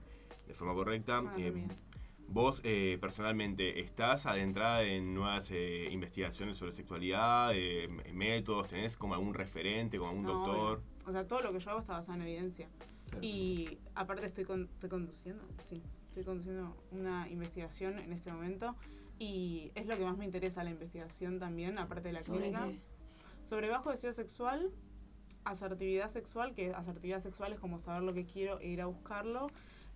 [0.48, 1.24] de forma correcta.
[1.38, 1.68] Eh,
[2.28, 8.68] vos, eh, personalmente, ¿estás adentrada en nuevas eh, investigaciones sobre sexualidad, eh, métodos?
[8.68, 10.78] ¿Tenés como algún referente, como algún No, doctor?
[10.80, 11.08] obvio.
[11.08, 12.68] O sea, todo lo que yo hago está basado en evidencia.
[13.10, 13.24] Claro.
[13.26, 18.76] Y aparte estoy, con- estoy conduciendo, sí, estoy conduciendo una investigación en este momento
[19.20, 22.68] y es lo que más me interesa la investigación también, aparte de la ¿Sobre clínica.
[22.70, 22.80] qué?
[23.44, 24.72] Sobre bajo deseo sexual,
[25.46, 29.48] asertividad sexual, que asertividad sexual es como saber lo que quiero e ir a buscarlo.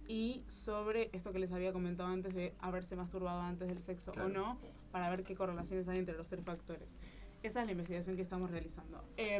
[0.07, 4.27] Y sobre esto que les había comentado antes de haberse masturbado antes del sexo Claro.
[4.29, 4.57] o no,
[4.91, 6.95] para ver qué correlaciones hay entre los tres factores.
[7.41, 9.03] Esa es la investigación que estamos realizando.
[9.17, 9.31] ¿La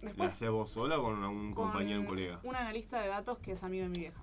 [0.00, 2.40] después, haces vos sola o con con compañero, un colega?
[2.42, 4.20] Un analista de datos que es amigo de mi vieja.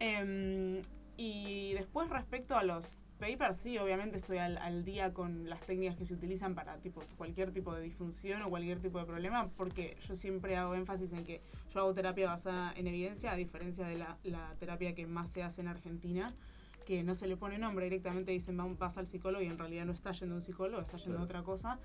[0.00, 0.80] Em,
[1.16, 5.96] y después respecto a los papers, sí, obviamente estoy al, al día con las técnicas
[5.96, 9.96] que se utilizan para tipo cualquier tipo de disfunción o cualquier tipo de problema, porque
[10.06, 11.40] yo siempre hago énfasis en que
[11.72, 15.42] yo hago terapia basada en evidencia, a diferencia de la, la terapia que más se
[15.44, 16.26] hace en Argentina,
[16.84, 19.84] que no se le pone nombre, directamente dicen "Va- vas al psicólogo y en realidad
[19.86, 21.78] no está yendo a un psicólogo, está yendo a otra cosa.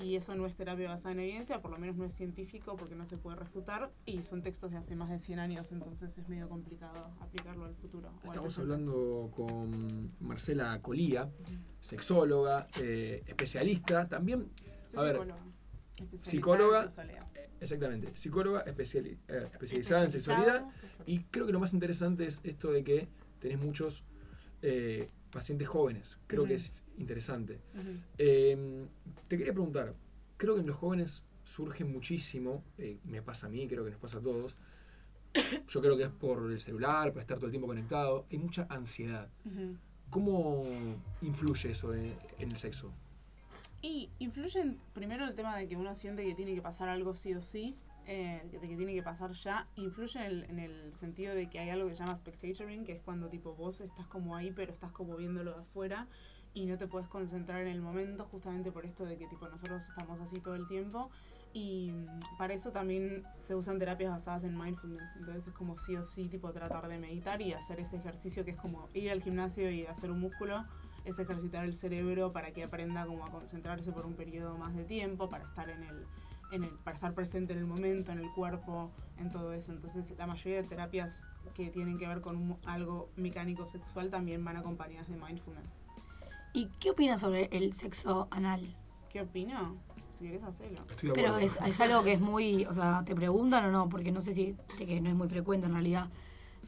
[0.00, 2.94] Y eso no es terapia basada en evidencia, por lo menos no es científico porque
[2.96, 6.28] no se puede refutar y son textos de hace más de 100 años, entonces es
[6.28, 8.08] medio complicado aplicarlo al futuro.
[8.22, 11.30] al Estamos hablando con Marcela Colía,
[11.80, 14.50] sexóloga, eh, especialista, también,
[14.90, 15.44] Soy a ver, psicóloga,
[15.96, 20.64] especializada psicóloga, en eh, exactamente, psicóloga especiali- eh, especializada en sexualidad
[21.06, 24.02] y creo que lo más interesante es esto de que tenés muchos
[24.62, 27.60] eh, pacientes jóvenes, creo que es interesante.
[27.74, 27.98] Ujú.
[28.18, 28.86] Eh,
[29.28, 29.94] te quería preguntar,
[30.36, 34.00] creo que en los jóvenes surge muchísimo, eh, me pasa a mí, creo que nos
[34.00, 34.56] pasa a todos,
[35.68, 38.66] yo creo que es por el celular, por estar todo el tiempo conectado, hay mucha
[38.68, 39.28] ansiedad.
[39.44, 39.76] Ujú.
[40.10, 40.64] ¿Cómo
[41.22, 42.92] influye eso en, en el sexo?
[43.82, 47.34] Y influyen primero el tema de que uno siente que tiene que pasar algo sí
[47.34, 47.76] o sí,
[48.06, 51.58] eh, de que tiene que pasar ya, influye en el, en el sentido de que
[51.58, 54.72] hay algo que se llama spectatoring, que es cuando tipo vos estás como ahí, pero
[54.72, 56.06] estás como viéndolo de afuera
[56.54, 59.88] y no te puedes concentrar en el momento, justamente por esto de que tipo nosotros
[59.88, 61.10] estamos así todo el tiempo.
[61.52, 61.92] Y
[62.36, 65.14] para eso también se usan terapias basadas en mindfulness.
[65.16, 68.52] Entonces es como sí o sí, tipo tratar de meditar y hacer ese ejercicio que
[68.52, 70.64] es como ir al gimnasio y hacer un músculo,
[71.04, 74.84] es ejercitar el cerebro para que aprenda como a concentrarse por un periodo más de
[74.84, 76.06] tiempo, para estar en el,
[76.50, 79.70] en el, para estar presente en el momento, en el cuerpo, en todo eso.
[79.72, 84.44] Entonces la mayoría de terapias que tienen que ver con un- algo mecánico sexual también
[84.44, 85.83] van acompañadas de mindfulness.
[86.54, 88.62] ¿Y qué opinas sobre el sexo anal?
[89.10, 89.76] ¿Qué opino?
[90.16, 90.86] Si querés hacerlo.
[91.12, 93.88] Pero es, es algo que es muy, o sea, ¿te preguntan o no?
[93.88, 96.08] Porque no sé si, de que no es muy frecuente en realidad.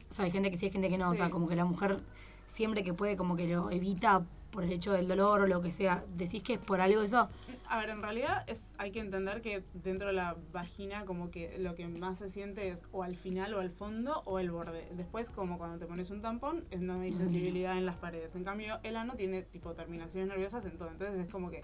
[0.09, 1.09] O sea, hay gente que sí, hay gente que no.
[1.09, 2.01] O sea, como que la mujer
[2.47, 4.25] siempre que puede como que lo evita
[4.57, 6.03] por el hecho del dolor o lo que sea.
[6.15, 7.29] ¿Decís que es por algo eso?
[7.69, 11.59] A ver, en realidad es, hay que entender que dentro de la vagina como que
[11.59, 14.89] lo que más se siente es o al final o al fondo o el borde.
[14.93, 18.33] Después como cuando te pones un tampón es no hay sensibilidad en las paredes.
[18.33, 20.89] En cambio el ano tiene tipo terminaciones nerviosas en todo.
[20.89, 21.63] Entonces es como que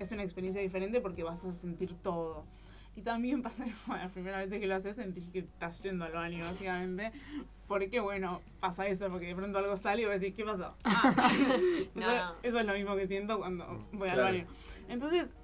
[0.00, 2.44] es una experiencia diferente porque vas a sentir todo.
[2.94, 6.12] Y también pasa bueno, las primeras veces que lo haces sentís que estás yendo al
[6.12, 7.10] baño básicamente.
[7.66, 10.74] Porque bueno, pasa eso, porque de pronto algo sale y vos decís, ¿qué pasó?
[10.84, 11.30] Ah.
[11.94, 12.34] No, eso, no.
[12.42, 14.46] eso es lo mismo que siento cuando voy al baño.
[14.88, 15.34] Entonces,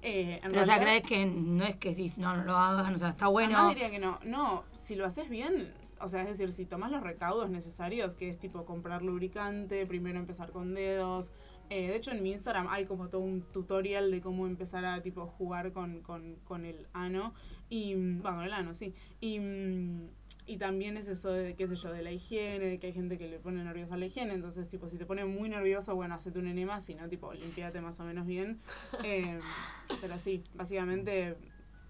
[0.00, 2.56] eh, en Pero, o sea, realidad- ¿crees que no es que sí, no, no lo
[2.56, 2.94] hagan?
[2.94, 3.56] O sea, está bueno.
[3.58, 4.18] Además diría que no.
[4.24, 8.30] No, si lo haces bien, o sea, es decir, si tomas los recaudos necesarios, que
[8.30, 11.30] es tipo comprar lubricante, primero empezar con dedos.
[11.70, 15.02] Eh, de hecho, en mi Instagram hay como todo un tutorial de cómo empezar a
[15.02, 17.34] tipo jugar con, con, con el ano.
[17.68, 18.94] Y, mm, bueno, el ano, sí.
[19.20, 20.08] Y mm,
[20.48, 23.18] Y también es eso de, qué sé yo, de la higiene, de que hay gente
[23.18, 24.32] que le pone nerviosa la higiene.
[24.34, 27.80] Entonces, tipo, si te pone muy nervioso, bueno, hacete un enema, si no, tipo, limpiate
[27.80, 28.60] más o menos bien.
[29.04, 29.38] Eh,
[30.00, 31.36] pero sí, básicamente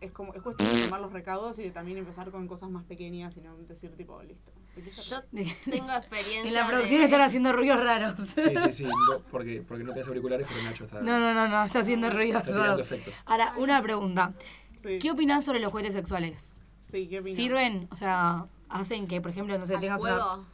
[0.01, 2.85] es como es cuestión de tomar los recaudos y de también empezar con cosas más
[2.85, 4.53] pequeñas y no decir, tipo, listo.
[4.77, 5.23] Yo
[5.71, 6.43] tengo experiencia.
[6.49, 8.19] En la producción de- están haciendo ruidos raros.
[8.19, 8.85] Sí, sí, sí.
[8.85, 11.01] no, porque, porque no tenés auriculares, pero Nacho está.
[11.01, 13.01] No, no, no, no, está haciendo ruidos Está tirando raros.
[13.25, 14.35] Ahora, una pregunta.
[14.83, 14.99] Sí.
[14.99, 16.57] ¿Qué opinás sobre los juguetes sexuales?
[16.91, 17.37] Sí, ¿qué opinas?
[17.37, 17.89] ¿Sirven?
[17.91, 20.12] O sea, hacen que, por ejemplo, no sé, tengas una...
[20.12, 20.45] juego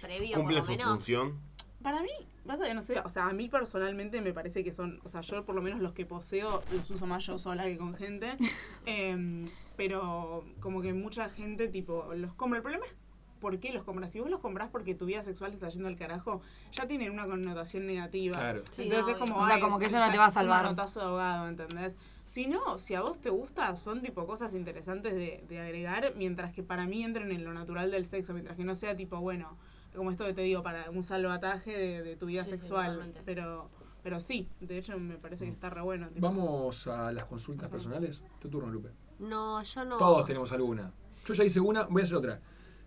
[0.00, 0.86] previo, Cumple por lo su menos.
[0.88, 1.38] función.
[1.82, 2.10] Para mí,
[2.50, 5.20] pasa que no sé, o sea, a mí personalmente me parece que son, o sea,
[5.22, 8.36] yo por lo menos los que poseo los uso más yo sola que con gente,
[8.86, 12.58] Em, pero como que mucha gente tipo los compra.
[12.58, 12.92] El problema es
[13.40, 14.12] por qué los compras.
[14.12, 17.10] Si vos los compras porque tu vida sexual te está yendo al carajo, ya tienen
[17.12, 18.36] una connotación negativa.
[18.36, 18.62] Claro.
[18.70, 20.28] Sí, Entonces no, es como, O sea, como que eso es- no te va a
[20.28, 20.64] un salvar.
[20.64, 21.96] manotazo de ahogado, ¿entendés?
[22.26, 26.52] Si no, si a vos te gusta, son tipo cosas interesantes de, de agregar, mientras
[26.52, 29.56] que para mí entren en lo natural del sexo, mientras que no sea tipo, bueno,
[29.94, 33.12] como esto que te digo, para un salvataje de, de tu vida Sí, sí, sexual.
[33.24, 33.70] pero,
[34.02, 36.08] pero sí, de hecho me parece que está re bueno.
[36.08, 36.26] tipo.
[36.26, 38.22] Vamos a las consultas personales.
[38.40, 38.90] Tu turno, Lupe.
[39.18, 39.96] No, yo no.
[39.98, 40.92] Todos tenemos alguna.
[41.26, 42.40] Yo ya hice una, voy a hacer otra.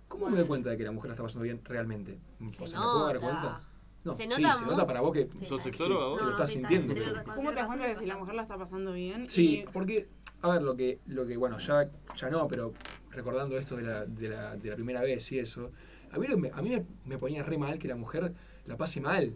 [0.08, 2.20] ¿Cómo me doy cuenta de que la mujer la está pasando bien realmente?
[2.52, 3.62] Se o sea, ¿me puedo dar cuenta?
[4.04, 6.20] No, Se sí, nota se mu- nota para vos que, Sí, ¿Sos sexóloga vos?
[6.20, 6.94] que lo estás sí, sintiendo.
[6.94, 9.30] pero- ¿Cómo te das cuenta de si la mujer la está pasando bien?
[9.30, 10.10] Sí, Y- porque,
[10.42, 12.74] a ver, lo que, lo que bueno, ya, ya no, pero
[13.12, 15.72] recordando esto de la, de la, de la primera vez y eso,
[16.14, 18.34] a mí, a mí me, me ponía re mal que la mujer
[18.66, 19.34] la pase mal.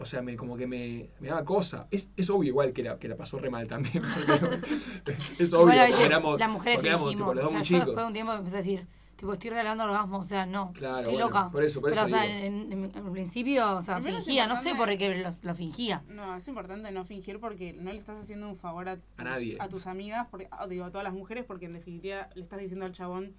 [0.00, 1.88] O sea, me, como que me, me daba cosa.
[1.90, 4.00] Es, es obvio igual que la, que la pasó re mal también.
[5.04, 5.66] porque- es obvio.
[5.66, 7.32] Veces éramos- las mujeres éramos, fingimos.
[7.34, 7.86] tipo, o sea, muy yo chicos.
[7.86, 10.24] después de un tiempo empecé a decir, tipo, estoy regalando orgasmos.
[10.24, 10.72] O sea, no.
[10.72, 11.50] Claro, estoy bueno, loca.
[11.50, 14.46] por eso- por Pero, eso o sea, en, en- en principio, o sea, Primero fingía.
[14.46, 16.04] No sé por qué lo, lo fingía.
[16.08, 19.56] No, es importante no fingir porque no le estás haciendo un favor a tus, nadie.
[19.58, 22.86] a tus amigas, porque, digo, a todas las mujeres, porque en definitiva le estás diciendo
[22.86, 23.34] al chabón,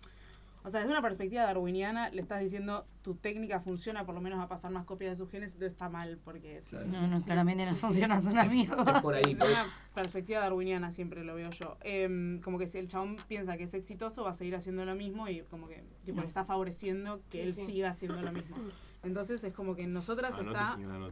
[0.64, 4.40] o sea, desde una perspectiva darwiniana, le estás diciendo tu técnica funciona, por lo menos
[4.40, 6.88] va a pasar más copias de sus genes, entonces está mal, porque si- Claro.
[6.88, 9.02] No, no, claramente no funciona, es una Es mierda.
[9.02, 9.62] por ahí, desde por eso.
[9.64, 11.78] una perspectiva darwiniana siempre lo veo yo.
[11.82, 14.96] Em, como que si el chabón piensa que es exitoso, va a seguir haciendo lo
[14.96, 17.66] mismo y como que tipo, le está favoreciendo que Sí, él sí.
[17.66, 18.56] siga haciendo lo mismo.
[19.04, 21.10] Entonces es como que en nosotras Anote, está señora,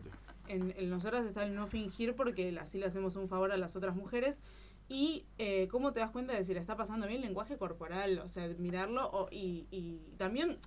[0.49, 3.75] en, en nosotras está el no fingir porque así le hacemos un favor a las
[3.75, 4.39] otras mujeres.
[4.89, 8.19] Y eh, cómo te das cuenta de si le está pasando bien el lenguaje corporal,
[8.19, 10.57] o sea, mirarlo o- y, y también,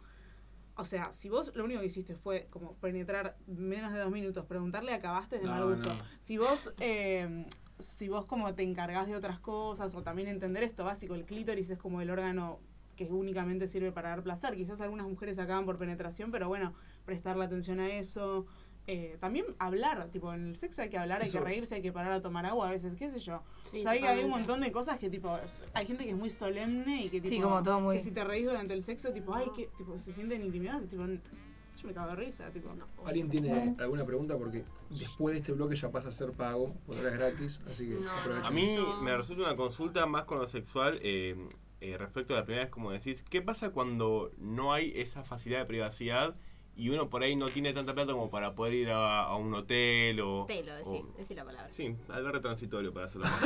[0.76, 4.44] o sea, si vos lo único que hiciste fue como penetrar menos de dos minutos,
[4.46, 5.88] preguntarle acabaste de mal gusto.
[5.88, 5.94] no.
[6.20, 7.46] Si vos, eh,
[7.78, 11.70] si vos como te encargás de otras cosas o también entender esto básico, el clítoris
[11.70, 12.60] es como el órgano
[12.96, 14.54] que únicamente sirve para dar placer.
[14.54, 16.74] Quizás algunas mujeres acaban por penetración, pero bueno,
[17.06, 18.46] prestarle atención a eso.
[18.86, 21.92] Eh, también hablar, tipo, en el sexo hay que hablar, hay que reírse, hay que
[21.92, 23.40] parar a tomar agua a veces, qué sé yo.
[23.62, 25.38] Sí, o sea, hay, hay un montón de cosas que, tipo,
[25.74, 28.10] hay gente que es muy solemne y que, tipo, Sí, como todo muy- que si
[28.10, 31.94] te reís durante el sexo, tipo, ay, que, tipo, se sienten intimidados, tipo, yo me
[31.94, 32.68] cago de risa, tipo.
[33.06, 34.36] ¿Alguien tiene alguna pregunta?
[34.36, 37.88] Porque después de este bloque ya pasa a ser pago, por ahora es gratis, así
[37.88, 38.44] que No.
[38.46, 39.00] A mí No.
[39.02, 41.36] me resulta una consulta más con lo sexual eh,
[41.80, 45.60] eh, respecto a la primera vez, como decís, ¿qué pasa cuando no hay esa facilidad
[45.60, 46.34] de privacidad
[46.76, 49.52] y uno por ahí no tiene tanta plata como para poder ir a, a un
[49.54, 50.46] hotel o...
[50.46, 51.68] Telo, o- decí la palabra.
[51.72, 53.26] Sí, albergue transitorio para hacerlo.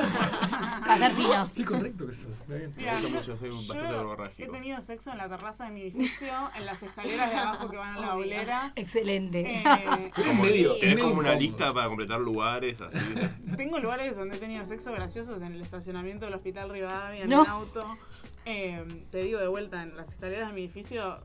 [0.80, 1.52] Para ser finos.
[1.54, 5.70] Qué correcto que sos, gusta mucho, soy bastante he tenido sexo en la terraza de
[5.70, 8.72] mi edificio, en las escaleras de abajo que van a la bolera.
[8.76, 9.40] Excelente.
[9.40, 9.64] Eh,
[10.16, 12.98] Es medio, Tenés como una lista para completar lugares, así.
[13.56, 17.42] Tengo lugares donde he tenido sexo graciosos en el estacionamiento del hospital Rivadavia, en No.
[17.44, 17.98] el auto.
[18.44, 21.18] Eh, te digo de vuelta, en las escaleras de mi edificio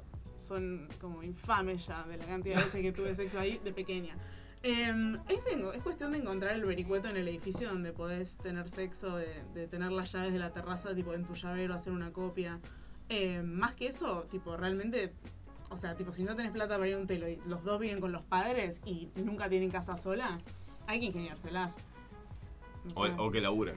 [0.49, 4.15] son como infames ya de la cantidad de veces que tuve sexo ahí de pequeña.
[4.63, 4.91] Eh,
[5.29, 9.15] es, en- es cuestión de encontrar el vericueto en el edificio donde podés tener sexo,
[9.15, 12.59] de, de tener las llaves de la terraza tipo en tu llavero, hacer una copia.
[13.07, 15.13] Eh, más que eso, tipo, realmente,
[15.69, 17.79] o sea, tipo, si no tenés plata para ir a un telo y los dos
[17.79, 20.39] viven con los padres y nunca tienen casa sola,
[20.87, 21.77] hay que ingeniárselas.
[22.95, 23.13] O, sé.
[23.17, 23.75] o que laburen,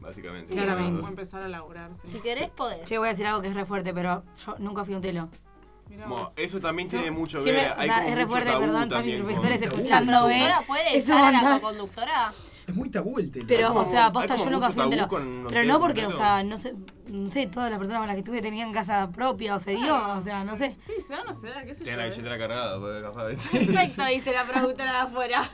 [0.00, 0.48] básicamente.
[0.48, 1.02] Sí, Claramente.
[1.04, 2.00] O empezar a laburar, sí.
[2.16, 2.84] Si querés, podés.
[2.86, 5.02] Che, voy a decir algo que es re fuerte, pero yo nunca fui a un
[5.02, 5.28] telo.
[5.96, 7.72] Bueno, eso también Sí, tiene mucho que siempre- ver.
[7.72, 9.74] o Hay sea, como es re fuerte, perdón, están mis también con- profesores tabú.
[9.74, 10.32] escuchando, ¿eh?
[10.32, 11.60] ¿Conductora puede Es un dejar a la montón.
[11.60, 12.34] conductora?
[12.66, 13.44] Es muy tabú el telo.
[13.48, 15.08] Pero, como- o sea, posta, yo nunca mucho fui a un tabú telo.
[15.08, 16.74] con un Pero no porque, o sea, no sé,
[17.08, 20.14] no sé, todas las personas con las que estuve tenían casa propia, o se dio,
[20.16, 20.76] o sea, no sé.
[20.86, 21.84] Sí, se da o no se da, qué sé yo.
[21.86, 22.10] Tiene la ¿eh?
[22.10, 23.24] billetera cargada, porque capaz.
[23.50, 25.50] Perfecto, dice la productora de afuera.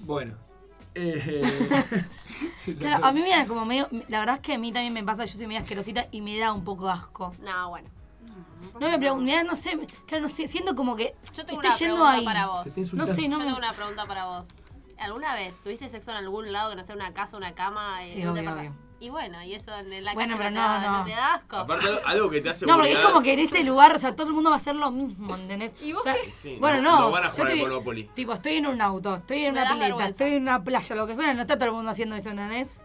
[0.00, 0.34] Bueno.
[0.94, 1.42] Eh,
[2.54, 3.88] sí, Claro, a mí me da como medio.
[4.08, 6.38] La verdad es que a mí también me pasa, yo soy medio asquerosita y me
[6.38, 7.34] da un poco de asco.
[7.42, 7.88] No, bueno.
[8.80, 11.14] No me da, no sé, claro, no sé, siento como que.
[11.34, 12.24] Yo tengo estoy una yendo pregunta ahí.
[12.24, 12.66] para vos.
[12.94, 13.44] No sé, no Yo me.
[13.46, 14.48] tengo una pregunta para vos.
[14.98, 18.04] ¿Alguna vez tuviste sexo en algún lado que no sea una casa, una cama?
[18.04, 18.72] eh, Sí, obvio, obvio.
[19.00, 21.04] Y bueno, y eso en la Bueno, calle pero no, te da, no, no.
[21.04, 21.56] te da asco.
[21.56, 24.14] Aparte, algo que te hace No, porque es como que en ese lugar, o sea,
[24.14, 25.74] todo el mundo va a hacer lo mismo, ¿entendés?
[25.82, 26.30] ¿Y vos O sea, qué?
[26.30, 27.10] Sí, bueno, no- no.
[27.10, 28.04] van a yo jugar al estoy- Monopoly.
[28.14, 30.10] Tipo, estoy en un auto, estoy en Me una pileta, vergüenza.
[30.10, 32.78] estoy en una playa, lo que fuera, no está todo el mundo haciendo eso, ¿entendés?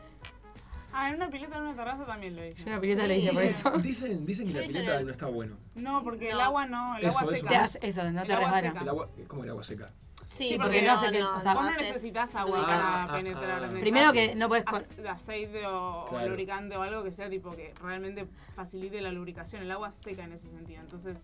[0.99, 2.63] Ah, en una pileta, en una terraza también lo hice.
[2.63, 3.69] Yo una pileta le hice por eso.
[3.77, 5.55] Dicen, dicen que Yo la hice pileta el- no está bueno.
[5.75, 6.43] No, porque el No.
[6.43, 7.47] agua no, el Eso, agua eso.
[7.47, 7.63] seca.
[7.63, 8.67] Hace eso, no El te agua resbala.
[8.69, 8.81] seca.
[8.81, 9.91] El agua, ¿Cómo el agua seca?
[10.29, 12.36] Sí, Sí, porque, porque no, no hace que- no, o sea, Vos no haces necesitas
[12.36, 12.83] agua lubricante.
[12.83, 13.49] Ah, para ah, penetrar.
[13.51, 13.53] ah.
[13.67, 16.29] necesitas Primero que no puedes con- de aceite o, o Claro.
[16.29, 19.62] lubricante o algo que sea tipo que realmente facilite la lubricación.
[19.62, 21.19] El agua seca en ese sentido, entonces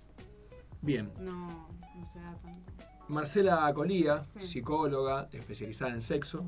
[0.82, 1.12] Bien.
[1.20, 1.48] no,
[1.96, 2.72] no se da tanto.
[3.08, 4.48] Marcela Colía, Sí.
[4.48, 6.46] psicóloga especializada en sexo.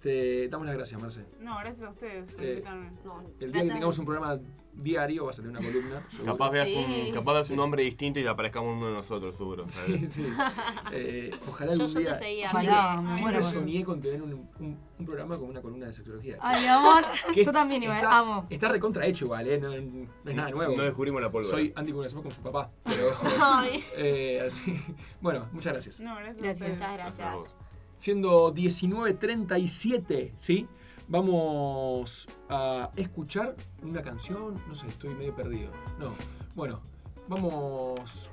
[0.00, 1.24] Te damos las gracias, Marce.
[1.40, 2.90] No, gracias a ustedes por Eh, invitarme.
[3.04, 4.40] No, El día que tengamos un programa
[4.72, 6.02] diario vas a tener una columna.
[6.10, 6.32] seguro.
[6.32, 7.04] Capaz veas, Sí.
[7.08, 9.66] un, capaz veas un nombre distinto y aparezcamos uno de nosotros, seguro.
[9.68, 10.26] Sí, sí.
[10.92, 12.14] Eh, ojalá Yo- algún yo te día.
[12.14, 15.92] seguía, Ojalá, siempre por- soñé con tener un, un- un programa con una columna de
[15.94, 16.36] sexología.
[16.40, 17.04] Ay, mi amor,
[17.34, 18.46] Que yo también igual, está, amo.
[18.50, 19.58] Está recontra hecho igual, ¿eh?
[19.58, 20.76] no, no es nada nuevo.
[20.76, 21.50] No descubrimos la pólvora.
[21.50, 22.70] Soy Andy Curazao con su papá.
[22.84, 24.80] Pero, Ay, eh, así.
[25.20, 26.00] Bueno, muchas gracias.
[26.00, 26.78] No, gracias, Gracias.
[26.80, 27.56] Gracias gracias.
[27.94, 30.66] Siendo 19.37, ¿sí?
[31.10, 34.62] Vamos a escuchar una canción.
[34.68, 35.72] No sé, estoy medio perdido.
[35.98, 36.14] No,
[36.54, 36.80] bueno,
[37.26, 38.30] vamos.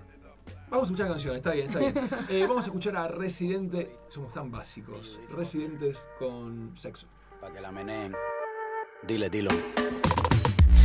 [0.69, 1.95] Vamos a escuchar canción, está bien, está bien.
[2.29, 3.89] Eh, vamos a escuchar a Residente.
[4.09, 5.19] Somos tan básicos.
[5.35, 7.07] Residentes con sexo.
[7.41, 8.13] Pa' que la meneen.
[9.07, 9.49] Dile, dilo.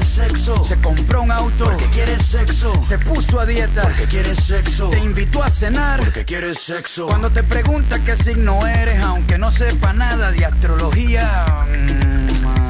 [0.00, 0.64] quiere sexo.
[0.64, 2.82] Se compró un auto porque quiere sexo.
[2.82, 4.88] Se puso a dieta porque quiere sexo.
[4.90, 7.06] Te invitó a cenar porque quiere sexo.
[7.06, 11.66] Cuando te pregunta qué signo eres, aunque no sepa nada de astrología.
[11.68, 12.69] mm,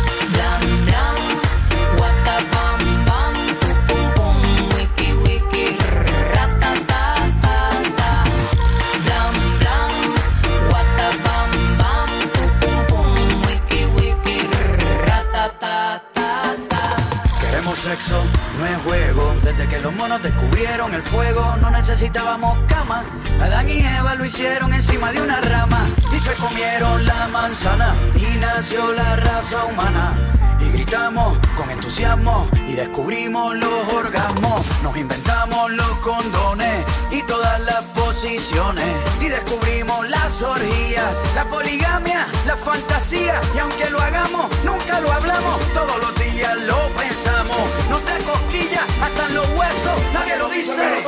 [17.81, 18.23] Sexo,
[18.59, 19.35] no es juego.
[19.43, 23.03] Desde que los monos descubrieron el fuego, no necesitábamos cama.
[23.41, 25.83] Adán y Eva lo hicieron encima de una rama.
[26.15, 27.95] Y se comieron la manzana.
[28.15, 30.13] Y nació la raza humana.
[30.59, 32.47] Y gritamos con entusiasmo.
[32.67, 34.61] Y descubrimos los orgasmos.
[34.83, 36.85] Nos inventamos los condones.
[37.09, 38.85] Y todas las posiciones.
[39.21, 41.17] Y descubrimos las orgías.
[41.33, 43.41] La poligamia, la fantasía.
[43.55, 45.59] Y aunque lo hagamos, nunca lo hablamos.
[45.73, 47.70] Todos los días lo pensamos.
[47.89, 50.13] No te cosquillas hasta en los huesos.
[50.13, 51.03] Nadie lo dice.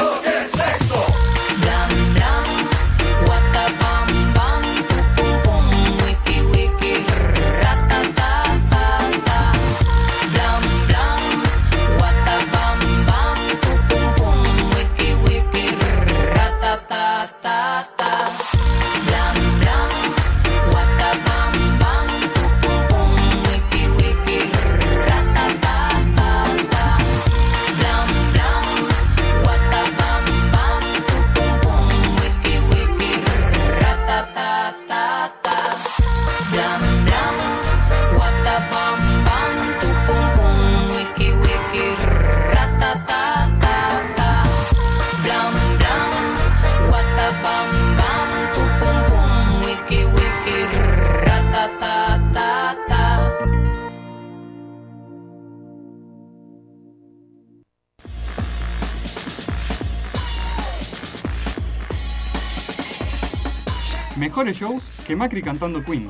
[64.44, 66.10] Mejores shows que Macri cantando Queen.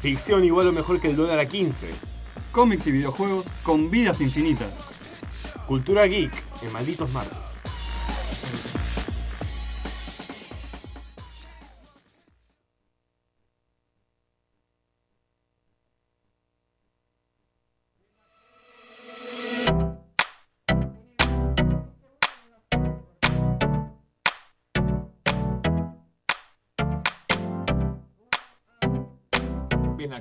[0.00, 1.90] Ficción igual o mejor que el dólar a 15.
[2.50, 4.72] cómics y videojuegos con vidas infinitas.
[5.66, 6.32] Cultura Geek
[6.62, 7.53] en Malditos Martes.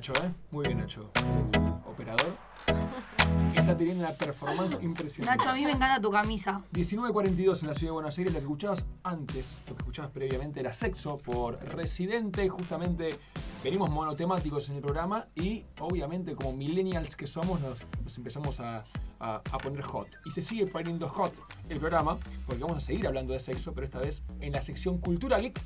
[0.05, 0.31] Nacho, ¿eh?
[0.51, 1.09] Muy bien Nacho.
[1.15, 2.35] El operador
[3.55, 5.37] está teniendo una performance impresionante.
[5.37, 6.61] Nacho, a mí me encanta tu camisa.
[6.73, 10.59] 19.42 en la ciudad de Buenos Aires, lo que escuchabas antes, lo que escuchabas previamente
[10.59, 13.17] era Sexo por Residente, justamente
[13.63, 18.83] venimos monotemáticos en el programa y obviamente como millennials que somos nos, nos empezamos a,
[19.21, 20.09] a- a poner hot.
[20.25, 21.33] Y se sigue poniendo hot
[21.69, 24.97] el programa porque vamos a seguir hablando de sexo, pero esta vez en la sección
[24.97, 25.61] Cultura Geek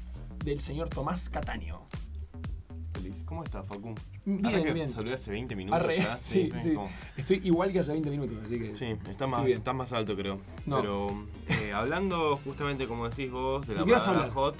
[0.45, 1.81] del señor Tomás Cataño.
[3.25, 3.93] ¿Cómo estás, Facu?
[4.25, 4.89] Bien, que bien.
[4.93, 6.17] Saludé hace 20 minutos Arre, ya.
[6.21, 6.49] sí.
[7.15, 8.75] Estoy igual que hace 20 minutos, así que...
[8.75, 10.39] Sí, está estoy más, está más alto, creo.
[10.65, 10.81] No.
[10.81, 11.07] Pero
[11.49, 14.55] eh, hablando justamente, como decís vos, de la ¿De qué vas a palabra hot,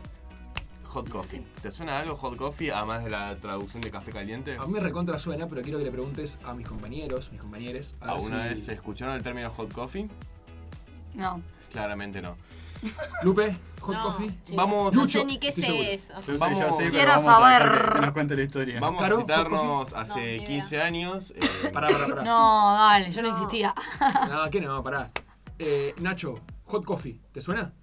[0.85, 1.41] hot coffee.
[1.61, 4.55] ¿Te suena algo hot coffee, además de la traducción de café caliente?
[4.57, 8.09] A mí me recontra suena, pero quiero que le preguntes a mis compañeros, mis ver
[8.09, 10.07] ¿Alguna si- vez escucharon el término hot coffee?
[11.13, 11.41] No.
[11.71, 12.35] Claramente no.
[13.23, 14.30] Lupe, hot No, coffee.
[14.43, 15.84] chicos, Vamos- no Lucho, sé ni qué sé seguro.
[15.89, 16.13] eso.
[16.25, 17.71] Yo Vamos- sé, yo sé, pero Quiero vamos a saber.
[17.88, 18.80] que, que nos cuente la historia.
[18.80, 20.47] Vamos Claro, a citarnos No, hace idea.
[20.47, 21.34] 15 años.
[21.36, 22.23] eh, Pará, pará, pará.
[22.23, 23.34] No, dale, yo no, No.
[23.36, 23.73] existía.
[24.30, 25.09] No, que no, pará.
[25.59, 27.73] Eh, Nacho, hot coffee, ¿te suena?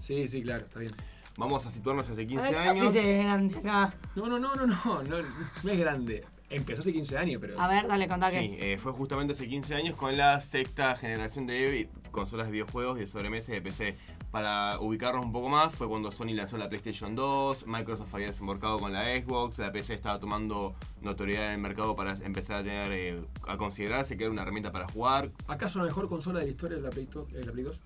[0.00, 0.92] Sí, sí, claro, está bien.
[1.36, 2.92] Vamos a situarnos hace A 15 ver, ¿qué años.
[2.92, 3.94] grande acá?
[4.14, 5.22] No, no, no, no, no, no,
[5.62, 6.24] no es grande.
[6.50, 7.58] Empezó hace 15 años, pero.
[7.58, 8.58] A ver, dale, contá qué Sí, es.
[8.60, 13.00] eh, fue justamente hace 15 años con la sexta generación de consolas de videojuegos y
[13.00, 13.96] de sobremesa y de PC.
[14.30, 18.78] Para ubicarnos un poco más, fue cuando Sony lanzó la PlayStation 2, Microsoft había desembarcado
[18.78, 22.92] con la Xbox, la PC estaba tomando notoriedad en el mercado para empezar a tener,
[22.92, 26.50] eh, a considerarse que era una herramienta para jugar, ¿Acaso la mejor consola de la
[26.52, 27.80] historia es la Play, to- eh, la Play 2?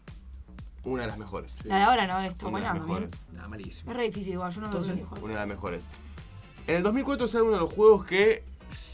[0.84, 1.56] una de las mejores.
[1.64, 3.10] La de ahora no, está Una de buena las mejores.
[3.32, 3.90] Nada, malísimo.
[3.90, 4.78] Es re difícil igual, yo no lo.
[4.78, 5.84] Una de las mejores.
[6.68, 8.44] En el 2004 sale uno de los juegos que,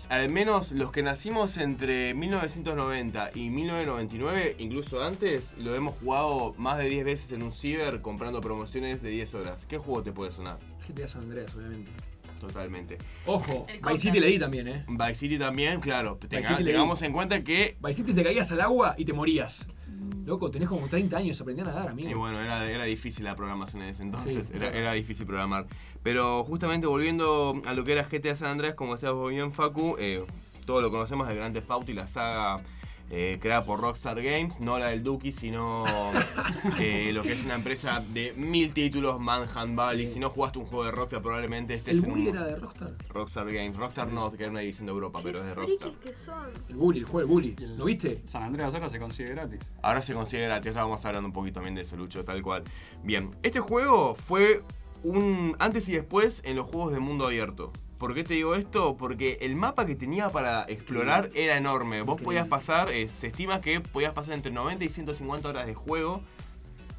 [0.08, 6.78] al menos los que nacimos entre 1990 y 1999, incluso antes, lo hemos jugado más
[6.78, 9.66] de 10 veces en un ciber comprando promociones de 10 horas.
[9.66, 10.58] ¿Qué juego te puede sonar?
[10.88, 11.90] GTA San Andreas, obviamente.
[12.40, 12.98] Totalmente.
[13.26, 14.20] Ojo, Vice City Counter.
[14.22, 14.84] le di también, ¿eh?
[14.88, 16.18] Vice City también, claro.
[16.28, 19.64] Tenga- tengamos en cuenta que Vice City te caías al agua y te morías.
[20.24, 22.08] Loco, tenés como 30 años, aprendí a nadar, amigo.
[22.10, 24.78] Y bueno, era, era difícil la programación en ese entonces, Sí, era, claro.
[24.78, 25.66] era difícil programar.
[26.02, 29.96] Pero justamente volviendo a lo que era GTA San Andreas, como decías vos bien, Facu,
[29.98, 30.24] eh,
[30.64, 32.62] todos lo conocemos, el Grand Theft Auto y la saga
[33.14, 35.84] eh, creada por Rockstar Games, no la del Duki, sino
[36.80, 40.06] eh, lo que es una empresa de mil títulos, Manhunt Valley.
[40.06, 40.14] Sí.
[40.14, 42.36] Si no jugaste un juego de Rockstar, probablemente estés ¿El en bully un...
[42.36, 42.94] era de Rockstar?
[43.10, 45.92] Rockstar Games, Rockstar North, que era una división de Europa, pero es de Rockstar.
[45.92, 46.50] que son.
[46.70, 47.56] El bully, el juego del bully.
[47.76, 48.22] ¿Lo viste?
[48.24, 49.60] San Andreas ahora se consigue gratis.
[49.82, 52.64] Ahora se consigue gratis, ahora vamos hablando un poquito también de ese lucho, tal cual.
[53.04, 54.62] Bien, este juego fue
[55.02, 57.72] un antes y después en los juegos de mundo abierto.
[58.03, 58.96] ¿Por qué te digo esto?
[58.96, 62.03] Porque el mapa que tenía para explorar era enorme.
[62.03, 62.24] Vos Increíble.
[62.24, 66.20] podías pasar, eh, se estima que podías pasar entre 90 y 150 horas de juego,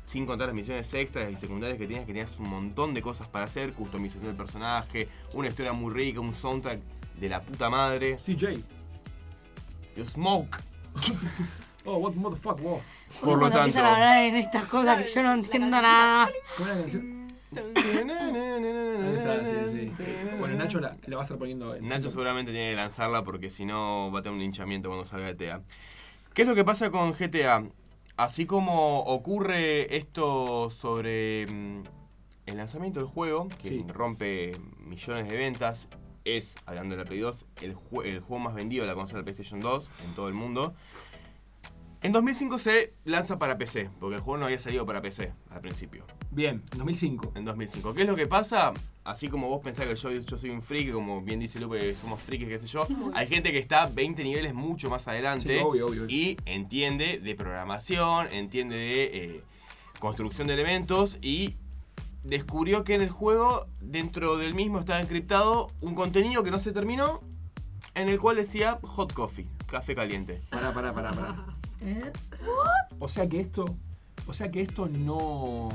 [0.05, 3.27] sin contar las misiones extras y secundarias que tenías, que tenías un montón de cosas
[3.27, 6.79] para hacer, customización del personaje, una historia muy rica, un soundtrack
[7.19, 8.15] de la puta madre.
[8.15, 8.63] CJ.
[9.97, 10.55] You smoke.
[11.85, 12.81] Oh, what motherfucker, wow.
[13.19, 16.29] Por lo empiezan a tanto- hablar en estas cosas que yo no entiendo nada.
[19.97, 20.03] Sí.
[20.37, 23.49] Bueno, Nacho la, la va a estar poniendo en Nacho seguramente tiene que lanzarla porque
[23.49, 25.61] si no va a tener un linchamiento cuando salga GTA.
[26.33, 27.63] ¿Qué es lo que pasa con GTA?
[28.17, 31.83] Así como ocurre esto sobre mm,
[32.45, 33.85] el lanzamiento del juego, que Sí.
[33.87, 35.87] rompe millones de ventas,
[36.25, 39.23] es, hablando de la Play 2, el, jue- el juego más vendido de la consola
[39.23, 40.73] PlayStation 2 en todo el mundo.
[42.03, 45.61] En 2005 se lanza para PC, porque el juego no había salido para PC al
[45.61, 46.03] principio.
[46.31, 47.31] Bien, en 2005.
[47.35, 47.93] En 2005.
[47.93, 48.73] ¿Qué es lo que pasa?
[49.05, 51.95] Así como vos pensás que yo, yo soy un friki, como bien dice Lupe, que
[51.95, 55.63] somos frikis, qué sé yo, hay gente que está 20 niveles mucho más adelante Sí,
[55.63, 56.05] obvio, obvio.
[56.09, 59.43] y entiende de programación, entiende de eh,
[59.99, 61.55] construcción de elementos y
[62.23, 66.73] descubrió que en el juego, dentro del mismo estaba encriptado un contenido que no se
[66.73, 67.21] terminó,
[67.95, 70.41] en el cual decía hot coffee, café caliente.
[70.49, 71.45] Pará, pará, pará, pará.
[71.83, 72.11] ¿Eh?
[72.99, 73.65] O sea que esto.
[74.27, 75.69] O sea que esto no.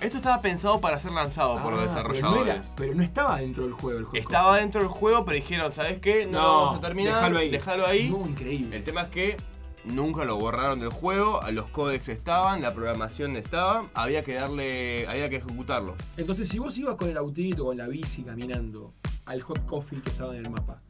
[0.00, 2.34] Esto estaba pensado para ser lanzado por los Ah, desarrolladores.
[2.36, 4.22] Pero no, era- pero no estaba dentro del juego el juego.
[4.26, 6.26] Estaba dentro del juego, pero dijeron, ¿sabes qué?
[6.26, 7.14] No, lo vamos a terminar.
[7.14, 7.50] Déjalo ahí.
[7.50, 8.10] Déjalo ahí.
[8.10, 8.76] No, increíble.
[8.76, 9.36] El tema es que
[9.84, 15.28] nunca lo borraron del juego, los códex estaban, la programación estaba, había que darle, había
[15.30, 15.94] que ejecutarlo.
[16.16, 18.92] Entonces, si vos ibas con el autito, con la bici caminando
[19.26, 20.80] al hot coffee que estaba en el mapa,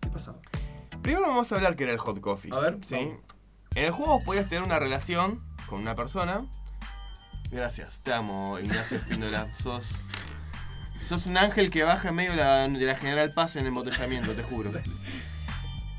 [0.00, 0.38] ¿qué pasaba?
[1.02, 2.52] primero vamos a hablar que era el hot coffee.
[2.52, 2.96] A ver, ¿sí?
[2.96, 3.18] vamos.
[3.74, 6.44] En el juego podías tener una relación con una persona.
[7.50, 9.48] Gracias, te amo, Ignacio Espíndola.
[9.62, 9.90] sos,
[11.02, 13.68] sos un ángel que baja en medio de la, de la General Paz en el
[13.68, 14.70] embotellamiento, te juro.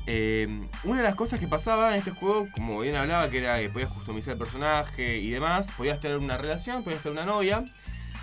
[0.06, 3.60] Eh, una de las cosas que pasaba en este juego, como bien hablaba, que era
[3.60, 7.64] que podías customizar el personaje y demás, podías tener una relación, podías tener una novia.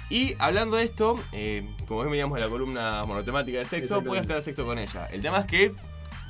[0.09, 4.25] Y hablando de esto, eh, como bien veníamos de la columna monotemática de sexo, podías
[4.25, 5.07] tener sexo con ella.
[5.07, 5.75] El tema es que,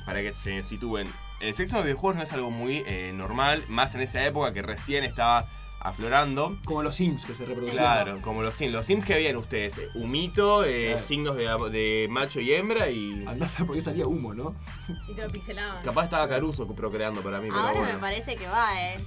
[0.04, 1.08] para que se sitúen,
[1.40, 4.52] el sexo en los videojuegos no es algo muy eh, normal, más en esa época
[4.52, 5.48] que recién estaba
[5.80, 6.58] aflorando.
[6.64, 7.76] Como los Sims que se reproducían.
[7.78, 8.72] Claro, como los Sims.
[8.72, 11.06] Los Sims que habían ustedes, eh, humito, eh, Claro.
[11.06, 13.24] signos de, de macho y hembra y...
[13.26, 14.54] Andás a por qué salía humo, ¿no?
[15.08, 15.82] Y te lo pixelaban.
[15.84, 17.94] Capaz estaba Caruso procreando para mí, pero Ahora bueno.
[17.94, 18.98] me parece que va, eh.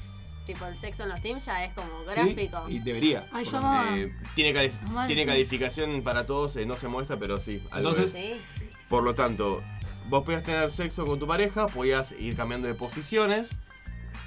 [0.46, 2.64] Tipo, el sexo en los Sims ya es como gráfico.
[2.68, 3.28] Sí, y debería.
[3.32, 3.60] Ay, yo.
[3.96, 4.72] Eh, tiene cali-
[5.08, 7.62] tiene calificación para todos, eh, no se muestra, pero sí.
[7.70, 8.38] algo Entonces- es.
[8.58, 8.70] Sí.
[8.90, 9.62] Por lo tanto,
[10.10, 13.56] vos podías tener sexo con tu pareja, podías ir cambiando de posiciones.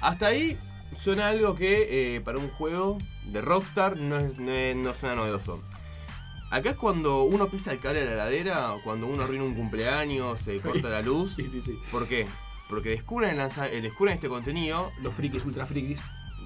[0.01, 0.57] Hasta ahí
[0.95, 5.15] suena algo que eh, para un juego de Rockstar no, es, no, es- no suena
[5.15, 5.61] novedoso.
[6.51, 10.39] Acá es cuando uno pisa el cable de la heladera, cuando uno arruina un cumpleaños,
[10.39, 11.33] se corta la luz.
[11.35, 11.77] Sí, sí, sí.
[11.91, 12.27] ¿Por qué?
[12.69, 14.91] Porque descubren, el descubren este contenido.
[15.01, 15.99] Los frikis, ultra frikis.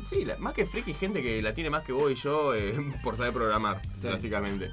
[0.06, 2.74] Sí, la- más que friki, gente que la tiene más que vos y yo eh,
[3.04, 4.72] por saber programar, básicamente.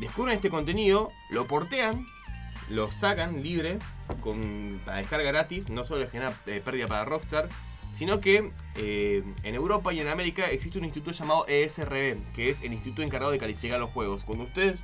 [0.00, 2.06] Descubren este contenido, lo portean,
[2.70, 3.78] lo sacan libre,
[4.20, 7.48] con para descarga gratis, no solo genera eh, pérdida para Rockstar,
[7.92, 12.62] sino que eh, en Europa y en América existe un instituto llamado ESRB, que es
[12.62, 14.24] el instituto encargado de calificar los juegos.
[14.24, 14.80] Cuando ustedes,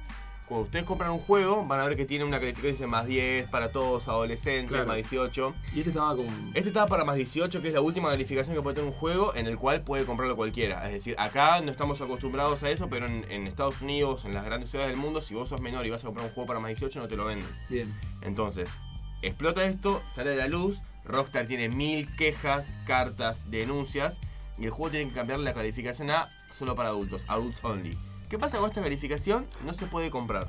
[0.49, 3.49] cuando ustedes compran un juego, van a ver que tiene una calificación de más 10
[3.49, 4.87] para todos, adolescentes, Claro.
[4.87, 5.55] más 18.
[5.75, 6.29] Y este estaba como.
[6.55, 9.35] Este estaba para más 18, que es la última calificación que puede tener un juego
[9.35, 10.85] en el cual puede comprarlo cualquiera.
[10.87, 14.45] Es decir, acá no estamos acostumbrados a eso, pero en, en Estados Unidos, en las
[14.45, 16.61] grandes ciudades del mundo, si vos sos menor y vas a comprar un juego para
[16.61, 17.49] más 18, no te lo venden.
[17.71, 17.93] Bien.
[18.21, 18.77] Entonces,
[19.23, 24.19] explota esto, sale a la luz, Rockstar tiene mil quejas, cartas, denuncias,
[24.59, 27.97] y el juego tiene que cambiar la calificación a solo para adultos, adults only.
[28.35, 29.47] ¿Qué pasa con esta calificación?
[29.65, 30.49] No se puede comprar.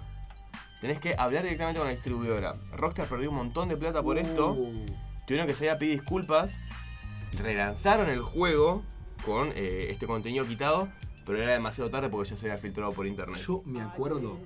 [0.81, 2.55] Tenés que hablar directamente con la distribuidora.
[2.71, 4.88] Rockstar perdió un montón de plata por esto Uh,
[5.27, 6.57] tuvieron que salir a pedir disculpas,
[7.38, 8.81] relanzaron el juego
[9.23, 10.88] con eh, este contenido quitado,
[11.27, 13.38] pero era demasiado tarde porque ya se había filtrado por internet.
[13.45, 14.39] Yo me acuerdo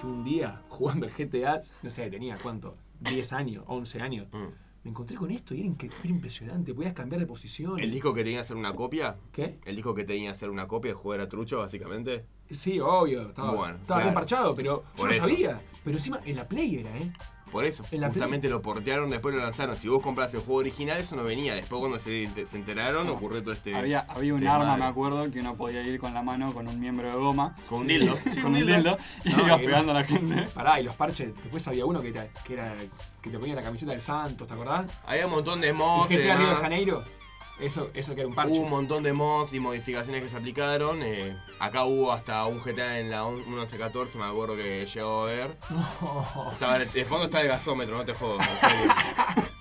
[0.00, 4.65] que un día, jugando al GTA, no sé, tenía cuánto, 10 años, 11 años, Mm.
[4.86, 6.72] Me encontré con esto y era, era impresionante.
[6.72, 7.80] Podías cambiar de posición.
[7.80, 9.58] El disco que tenía que hacer una copia, ¿Qué?
[9.64, 12.24] el disco que tenía que hacer una copia, el juego era trucho básicamente.
[12.52, 13.22] Sí, obvio.
[13.30, 14.14] Estaba, Bueno, estaba bien claro.
[14.14, 15.60] parchado, pero yo no sabía.
[15.82, 17.12] Pero encima en la Play era, ¿eh?
[17.50, 19.76] Por eso, En justamente lo portearon, después lo lanzaron.
[19.76, 21.54] Si vos compras el juego original, eso no venía.
[21.54, 23.12] Después cuando se, se enteraron, No.
[23.14, 23.74] ocurrió todo este...
[23.74, 26.52] Había, había un tema arma, de- me acuerdo, que uno podía ir con la mano
[26.52, 27.54] con un miembro de goma.
[27.68, 28.18] Con un dildo.
[28.32, 28.98] Sí, con un dildo.
[29.24, 30.42] Y No, ibas pegando a la gente.
[30.54, 31.34] Pará, y los parches.
[31.36, 32.74] Después había uno que era, que era
[33.22, 34.90] que te ponía la camiseta del Santos, ¿te acordás?
[35.06, 36.54] Había un montón de mods y GTA Río de.
[36.56, 37.04] Janeiro.
[37.58, 38.52] Eso, eso que era un parche.
[38.52, 41.02] Hubo un montón de mods y modificaciones que se aplicaron.
[41.02, 45.56] eh, acá hubo hasta un GTA en la 1114, me acuerdo que llegó a ver.
[45.70, 46.52] No.
[46.52, 48.92] Estaba, de fondo está el gasómetro, no te jodo, en serio.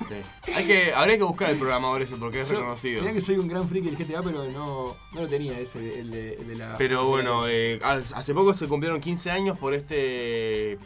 [0.08, 0.52] Sí.
[0.54, 3.02] Hay que, habría que buscar el programador ese porque es Yo- reconocido.
[3.02, 6.12] Mirá que soy un gran friki del GTA, pero no, no lo tenía ese, el
[6.12, 6.76] de, el de la.
[6.78, 10.78] Pero bueno, eh, hace poco se cumplieron 15 años por este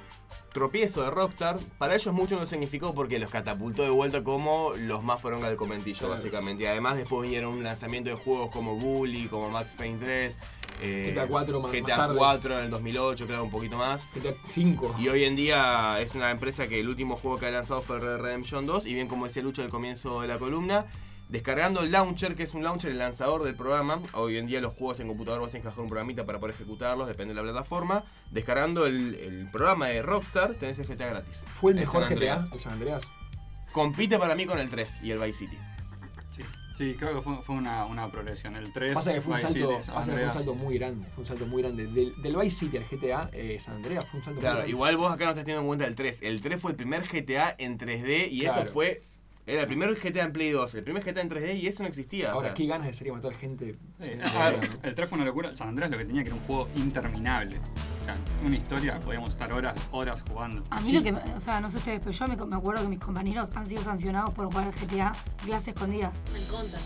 [0.53, 1.57] tropiezo de Rockstar.
[1.77, 5.57] Para ellos mucho no significó porque los catapultó de vuelta como los más poronga del
[5.57, 6.15] conventillo, Claro.
[6.15, 6.63] básicamente.
[6.63, 10.39] Y además después vinieron un lanzamiento de juegos como Bully, como Max Payne 3.
[10.81, 12.15] eh, GTA 4 más- GTA tarde.
[12.17, 14.01] 4 en el 2008, claro, un poquito más.
[14.15, 14.95] GTA 5.
[14.97, 17.99] Y hoy en día es una empresa que el último juego que ha lanzado fue
[17.99, 18.85] Red Redemption 2.
[18.85, 20.85] Y bien como decía Lucho al comienzo de la columna,
[21.29, 24.01] descargando el launcher, que es un launcher, el lanzador del programa.
[24.13, 26.55] Hoy en día los juegos en computador vos tenés que bajar un programita para poder
[26.55, 28.03] ejecutarlos, depende de la plataforma.
[28.31, 31.43] Descargando el, el programa de Rockstar, tenés el GTA gratis.
[31.55, 33.07] Fue el El mejor San GTA, el San Andreas.
[33.71, 35.57] Compite para mí con el 3 y el Vice City.
[36.31, 36.41] Sí,
[36.75, 38.55] sí creo que fue, fue una, una progresión.
[38.55, 40.33] El 3, Pasa que fue un Vice salto, City, San pasa que fue un Andreas.
[40.33, 41.07] salto muy grande.
[41.13, 41.85] Fue un salto muy grande.
[41.87, 44.71] Del, del Vice City al GTA, eh, San Andreas fue un salto muy Claro, grande.
[44.71, 46.19] igual vos acá no estás teniendo en cuenta el 3.
[46.23, 48.61] El 3 fue el primer GTA en 3D y Claro.
[48.63, 49.03] eso fue...
[49.49, 51.89] Era el primer GTA en Play 2, el primer GTA en 3D y eso no
[51.89, 52.29] existía.
[52.29, 52.53] o Ahora, sea.
[52.55, 53.75] qué ganas de salir a matar gente.
[53.99, 54.79] Sí, a ver, ¿no?
[54.89, 55.55] el 3 fue una locura.
[55.55, 57.59] San Andrés lo que tenía que era un juego interminable.
[58.01, 60.63] O sea, una historia, podíamos estar horas, horas jugando.
[60.69, 62.83] A mí lo que, me- o sea, no sé ustedes, pero yo me, me acuerdo
[62.83, 65.11] que mis compañeros han sido sancionados por jugar al GTA
[65.43, 66.23] clases escondidas.
[66.35, 66.79] El counter.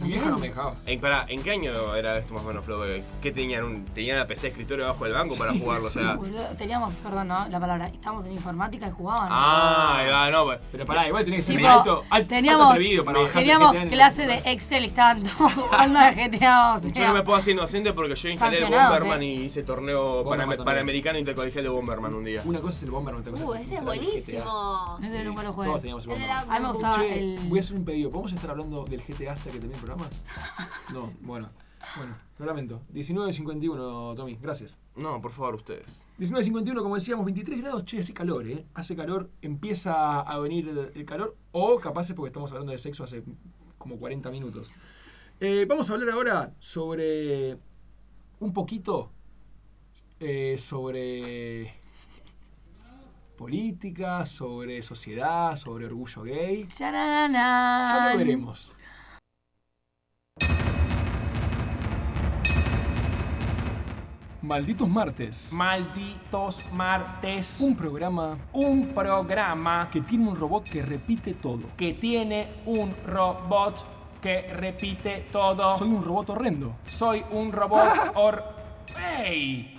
[0.00, 0.74] Mi vieja no me dejaba.
[0.86, 2.82] En, pará, ¿en qué año era esto más o menos, Flo?
[3.20, 3.64] ¿Qué tenían?
[3.64, 5.88] Un, ¿Tenían la PC de escritorio debajo del banco para jugarlo?
[5.88, 6.18] O sea.
[6.56, 7.48] Teníamos, perdón, ¿no?
[7.48, 7.88] La palabra.
[7.88, 9.28] Estábamos en informática y jugaban.
[9.30, 10.60] Ah, va, no, pues.
[10.72, 14.40] Pero pará, igual tenés que ser Tipo, alto, alto, teníamos, alto para teníamos clase de.
[14.50, 16.74] Excel y estaban todos jugando a GTA.
[16.74, 19.26] O sea, Yo no me puedo hacer inocente porque yo instalé el Bomberman eh.
[19.26, 22.42] y hice torneo Bomberman panamericano intercolegial de Bomberman un día.
[22.44, 24.98] Una cosa es el Bomberman, otra cosa Uh, es ese es buenísimo.
[25.00, 25.66] no sé, nunca lo jugué.
[25.66, 26.38] Todos teníamos el Bomberman.
[26.50, 27.38] A mí me gustaba el.
[27.48, 28.10] voy a hacer un pedido.
[28.10, 30.10] ¿Podemos estar hablando del GTA hasta que termine el programa?
[30.92, 31.50] No, bueno.
[31.96, 32.82] Bueno, lo lamento.
[32.92, 34.76] 19.51, Tommy, gracias.
[34.96, 36.06] No, por favor, ustedes.
[36.18, 38.66] 19.51, como decíamos, 23 grados, che, hace calor, ¿eh?
[38.74, 42.78] Hace calor, empieza a venir el, el calor, o capaz es porque estamos hablando de
[42.78, 43.24] sexo hace
[43.78, 44.70] como 40 minutos.
[45.40, 47.58] Eh, vamos a hablar ahora sobre
[48.40, 49.10] un poquito
[50.20, 51.74] eh, sobre
[53.38, 56.68] política, sobre sociedad, sobre orgullo gay.
[56.78, 58.70] Ya lo veremos.
[64.50, 65.52] Malditos martes.
[65.52, 67.60] Malditos martes.
[67.60, 71.68] Un programa Un programa que tiene un robot que repite todo.
[71.76, 73.76] que tiene un robot
[74.20, 75.78] que repite todo.
[75.78, 76.74] Soy un robot horrendo.
[76.88, 78.42] Soy un robot or...
[79.24, 79.78] ¡Ey!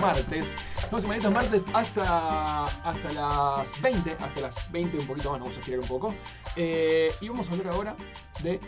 [0.00, 0.56] Martes.
[0.90, 5.60] En Malditos Martes hasta, hasta las 20, hasta las 20, un poquito más, vamos a
[5.60, 6.14] estirar un poco.
[6.56, 7.96] Eh, y vamos a hablar ahora
[8.42, 8.60] de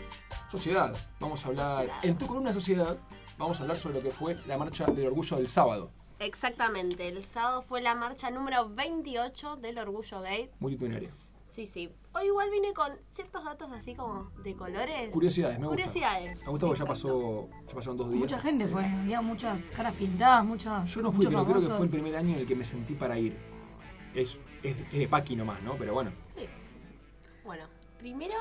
[0.49, 0.95] sociedad.
[1.19, 2.05] Vamos a hablar, Sociedad.
[2.05, 2.97] en tu columna de sociedad,
[3.37, 5.91] vamos a hablar sobre lo que fue la marcha del orgullo del sábado.
[6.19, 10.49] Exactamente, el sábado fue la marcha número 28 del Orgullo Gay.
[10.59, 11.09] Multitudinaria.
[11.43, 11.89] Sí, sí.
[12.15, 15.09] Hoy igual vine con ciertos datos así como de colores.
[15.09, 15.75] Curiosidades, me gusta.
[15.83, 16.39] Curiosidades.
[16.43, 18.19] Me gusta porque ya pasó, ya pasaron dos días.
[18.21, 18.85] Mucha gente fue.
[18.85, 20.85] Había muchas caras pintadas, muchas.
[20.93, 21.77] Yo no fui, pero creo que famosos.
[21.77, 23.35] fue el primer año en el que me sentí para ir.
[24.13, 25.75] Es, es, es de Paqui nomás, ¿no?
[25.75, 26.11] Pero bueno.
[26.29, 26.47] Sí.
[27.43, 27.65] Bueno,
[27.97, 28.35] primero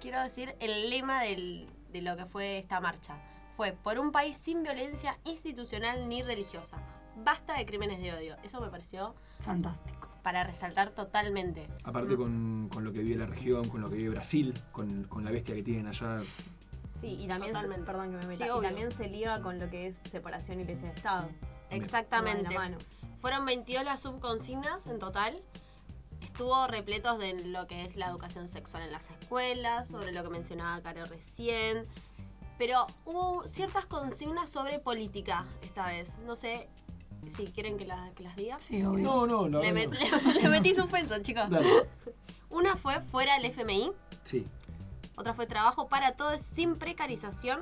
[0.00, 3.20] quiero decir el lema del- de lo que fue esta marcha.
[3.50, 6.78] Fue por un país sin violencia institucional ni religiosa.
[7.16, 8.36] Basta de crímenes de odio.
[8.42, 10.07] Eso me pareció Fantástico.
[10.22, 11.68] Para resaltar totalmente.
[11.84, 15.24] Aparte con, con lo que vive la región, con lo que vive Brasil, con, con
[15.24, 16.18] la bestia que tienen allá.
[17.00, 18.68] Sí, y también, se, perdón que me meta, Sí, y obvio.
[18.68, 21.28] también se liga con lo que es separación iglesia de Estado.
[21.70, 22.52] Exactamente.
[22.52, 22.78] La mano.
[23.18, 25.40] Fueron 22 las subconsignas en total.
[26.20, 30.30] Estuvo repletos de lo que es la educación sexual en las escuelas, sobre lo que
[30.30, 31.84] mencionaba Caro recién.
[32.58, 36.18] Pero hubo ciertas consignas sobre política esta vez.
[36.26, 36.68] No sé
[37.28, 38.58] si quieren que, la- que las diga.
[38.58, 39.04] Sí, obvio.
[39.04, 39.60] No, no, no.
[39.60, 39.92] le, no.
[40.42, 41.48] le metí suspenso, chicos.
[41.50, 41.66] Dale.
[42.50, 43.92] Una fue fuera del FMI,
[44.24, 44.46] Sí.
[45.16, 47.60] otra fue trabajo para todos sin precarización,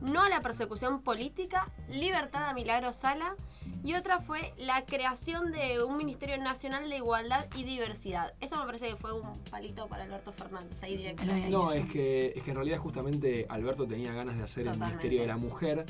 [0.00, 3.36] no a la persecución política, libertad a Milagro Sala
[3.84, 8.32] y otra fue la creación de un Ministerio Nacional de Igualdad y Diversidad.
[8.40, 12.32] Eso me parece que fue un palito para Alberto Fernández, ahí había No, es que,
[12.34, 14.78] es que en realidad justamente Alberto tenía ganas de hacer el.
[14.78, 15.84] Ministerio de la Mujer,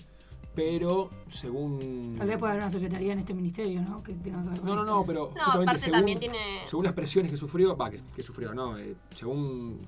[0.59, 2.17] pero según...
[2.19, 4.03] Tal vez puede haber una secretaría en este ministerio, ¿no?
[4.03, 6.39] Que tenga que ver con No, no, no, pero No, justamente aparte según, también tiene...
[6.67, 9.79] según las presiones que sufrió, va, que, que sufrió, no, eh, según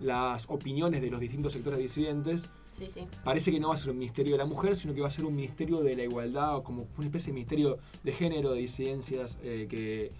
[0.00, 3.06] las opiniones de los distintos sectores disidentes, Sí, sí.
[3.22, 5.10] parece que no va a ser un ministerio de la mujer, sino que va a
[5.10, 8.60] ser un ministerio de la igualdad, o como una especie de ministerio de género, de
[8.60, 10.10] disidencias, eh, que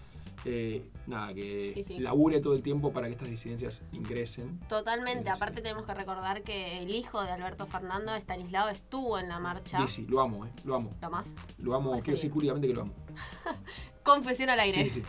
[0.45, 1.99] eh, nada, que Sí, sí.
[1.99, 4.59] labure todo el tiempo para que estas disidencias ingresen.
[4.69, 5.23] Totalmente.
[5.23, 5.29] Sí.
[5.29, 9.79] Aparte tenemos que recordar que el hijo de Alberto Fernando, Estanislao, estuvo en la marcha.
[9.79, 10.91] Sí, sí, lo amo, eh, lo amo.
[11.01, 11.33] Lo más.
[11.57, 12.93] Lo amo, quiero decir que lo amo.
[14.03, 14.83] Confesión al aire.
[14.83, 15.03] Sí, sí.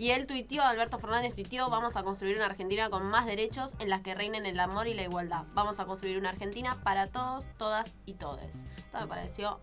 [0.00, 3.90] Y él tuiteó, Alberto Fernández tuiteó, vamos a construir una Argentina con más derechos en
[3.90, 5.44] las que reinen el amor y la igualdad.
[5.52, 8.64] Vamos a construir una Argentina para todos, todas y todes.
[8.78, 9.60] Esto me pareció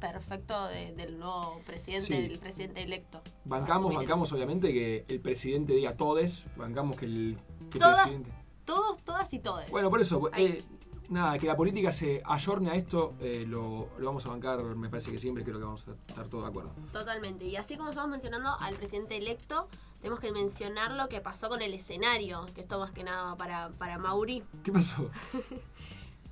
[0.00, 2.12] perfecto de- del nuevo presidente, Sí.
[2.22, 3.20] del presidente electo.
[3.44, 7.36] Bancamos, bancamos obviamente que el presidente diga todes, bancamos que el,
[7.70, 8.02] que Todas.
[8.02, 8.32] presidente...
[8.64, 9.70] Todos, todas y todes.
[9.70, 10.62] Bueno, por eso, eh,
[11.08, 14.88] nada, que la política se ayorne a esto, eh, lo, lo vamos a bancar, me
[14.88, 16.70] parece que siempre, creo que vamos a estar todos de acuerdo.
[16.92, 17.44] Totalmente.
[17.46, 19.66] Y así como estamos mencionando al presidente electo,
[20.00, 23.70] tenemos que mencionar lo que pasó con el escenario, que esto más que nada para,
[23.70, 24.44] para Mauri.
[24.62, 25.10] ¿Qué pasó?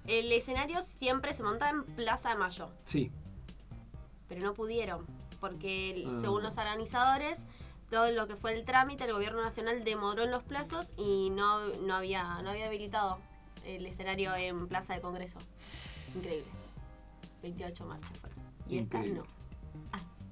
[0.06, 2.70] El escenario siempre se monta en Plaza de Mayo.
[2.84, 3.10] Sí,
[4.28, 5.06] pero no pudieron,
[5.40, 6.18] porque Ah.
[6.20, 7.38] según los organizadores,
[7.90, 11.66] todo lo que fue el trámite, el gobierno nacional demoró en los plazos y no,
[11.82, 13.18] no, había, no había habilitado
[13.64, 15.38] el escenario en Plaza de Congreso.
[16.14, 16.46] Increíble.
[17.42, 18.38] 28 marchas fueron.
[18.68, 19.22] Y esta Increíble.
[19.22, 19.26] no.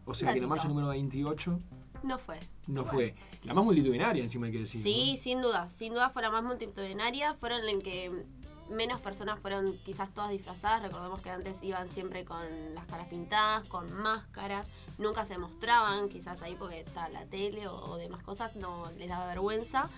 [0.05, 1.59] o sea que la marcha número 28
[2.03, 2.39] No fue.
[2.67, 3.15] No fue.
[3.45, 4.81] La más multitudinaria, encima hay que decir.
[4.83, 5.69] Sí, sin duda.
[5.69, 7.33] Sin duda fue la más multitudinaria.
[7.35, 8.25] Fueron en que
[8.71, 10.83] menos personas fueron quizás todas disfrazadas.
[10.83, 14.69] Recordemos que antes iban siempre con las caras pintadas, con máscaras.
[14.99, 19.27] Nunca se mostraban, quizás ahí porque está la tele o, demás cosas, no les daba
[19.27, 19.89] vergüenza.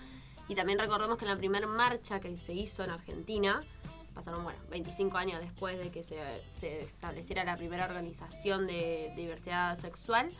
[0.47, 3.61] Y también recordemos que en la primera marcha que se hizo en Argentina,
[4.13, 6.17] pasaron, bueno, 25 años después de que se,
[6.59, 10.31] se estableciera la primera organización de diversidad sexual,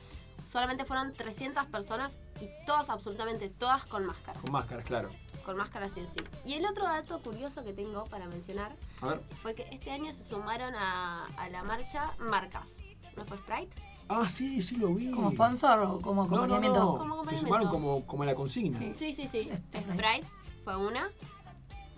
[0.46, 4.42] solamente fueron 300 personas y todas, absolutamente todas, con máscaras.
[4.42, 5.10] Con máscaras, claro.
[5.50, 6.20] Con máscaras sí o sí.
[6.46, 9.22] Y el otro dato curioso que tengo para mencionar A ver.
[9.42, 12.78] fue que este año se sumaron a, a la marcha marcas.
[13.18, 13.76] ¿No fue Sprite?
[14.10, 15.10] Ah, sí, sí lo vi.
[15.10, 16.80] ¿Como sponsor o como No, no, acompañamiento?
[16.80, 16.98] no.
[17.00, 18.78] Como Se sumaron como, como a la consigna.
[18.94, 19.50] Sí, sí, sí.
[19.74, 20.28] Sprite
[20.64, 21.10] fue una.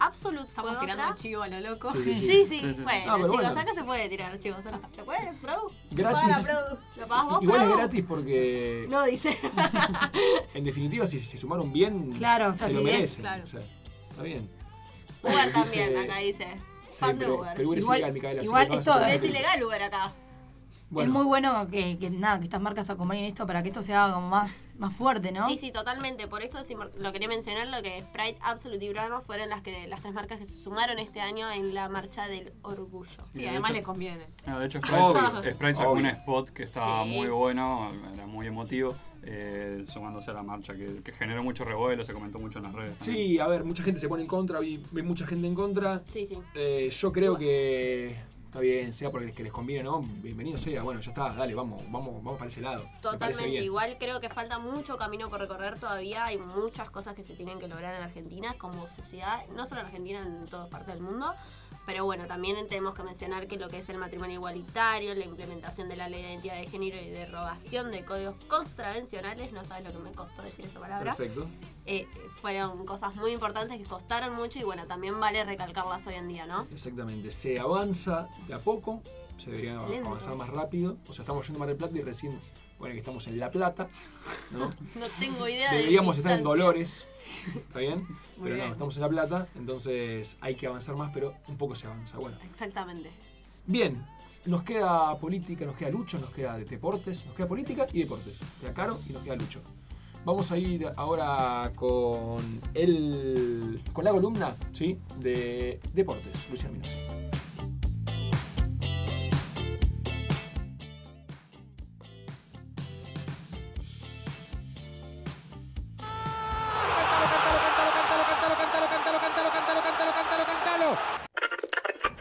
[0.04, 1.16] Absolute Estamos fue tirando otra.
[1.16, 1.92] chivo a lo loco.
[1.94, 2.46] Sí, sí, Sí, sí.
[2.46, 2.60] sí.
[2.60, 2.82] Sí, sí.
[2.82, 3.60] Bueno, chicos, bueno.
[3.60, 4.64] acá se puede tirar, chicos.
[4.96, 5.72] ¿Se puede, Produ?
[5.92, 6.48] Gratis.
[6.98, 7.78] ¿Lo pagas vos, Igual es Produ?
[7.80, 9.38] gratis porque, No, dice.
[10.54, 13.22] en definitiva, si se sumaron bien, Claro, o sea, se lo sí, es, merecen.
[13.22, 13.44] claro.
[13.44, 13.62] O sea,
[14.10, 14.50] está bien.
[15.24, 16.48] Uber Dice- también, acá dice.
[16.98, 17.54] Fan de Uber.
[17.56, 20.14] pero Uber es Igual- ilegal, Micaela, igual esto Es ilegal Uber acá.
[20.92, 21.10] Bueno.
[21.10, 23.94] Es muy bueno que, que nada, que estas marcas acompañen esto para que esto se
[23.94, 25.48] haga como más, más fuerte, ¿no?
[25.48, 26.28] Sí, sí, totalmente.
[26.28, 26.60] Por eso
[27.00, 30.40] lo quería mencionar, lo que Sprite, Absolute y Brahma fueron las que las tres marcas
[30.40, 33.10] que se sumaron este año en la marcha del orgullo.
[33.34, 34.26] Sí, de además hecho- le conviene.
[34.46, 37.10] No, de hecho, Sprite, Sprite sacó un spot que estaba Sí.
[37.10, 42.04] muy bueno, era muy emotivo, eh, sumándose a la marcha, que, que generó mucho revuelo,
[42.04, 42.98] se comentó mucho en las redes.
[42.98, 43.28] también.
[43.30, 46.02] Sí, a ver, mucha gente se pone en contra, vi, vi mucha gente en contra.
[46.08, 46.38] Sí, sí.
[46.54, 48.18] Eh, yo creo que
[48.52, 50.02] está bien, sea porque que les conviene, ¿no?
[50.02, 52.84] Bienvenido sea, bueno, ya está, dale, vamos, vamos, vamos para ese lado.
[53.02, 53.64] Totalmente.
[53.64, 56.26] Igual creo que falta mucho camino por recorrer todavía.
[56.26, 59.88] Hay muchas cosas que se tienen que lograr en Argentina como sociedad, no solo en
[59.88, 61.34] Argentina, en todas partes del mundo.
[61.86, 65.88] Pero bueno, también tenemos que mencionar que lo que es el matrimonio igualitario, la implementación
[65.88, 69.94] de la ley de identidad de género y derogación de códigos contravencionales, no sabes lo
[69.94, 71.48] que me costó decir esa palabra, Perfecto.
[71.86, 72.08] Eh,
[72.42, 76.46] fueron cosas muy importantes que costaron mucho y bueno, también vale recalcarlas hoy en día,
[76.46, 76.68] ¿no?
[76.72, 77.32] Exactamente.
[77.32, 79.02] Se avanza de a poco,
[79.38, 80.10] se debería Lento.
[80.10, 80.98] avanzar más rápido.
[81.08, 82.40] O sea, estamos yendo a Mar del Plata y recién,
[82.80, 83.90] bueno, que estamos en La Plata,
[84.52, 84.70] ¿no?
[84.96, 86.44] No tengo idea de Deberíamos estar en.
[86.44, 87.08] Dolores,
[87.56, 88.00] ¿está bien?
[88.38, 88.68] Muy pero bien.
[88.68, 92.18] no, estamos en La Plata, entonces hay que avanzar más, pero un poco se avanza.
[92.18, 93.12] Bueno, Exactamente.
[93.66, 94.06] bien,
[94.46, 98.40] nos queda política, nos queda Lucho, nos queda de deportes, nos queda política y deportes.
[98.42, 99.62] Nos queda Caro y nos queda Lucho.
[100.24, 105.00] Vamos a ir ahora con el con la columna, ¿sí?
[105.18, 106.90] De deportes, Luciano Minos.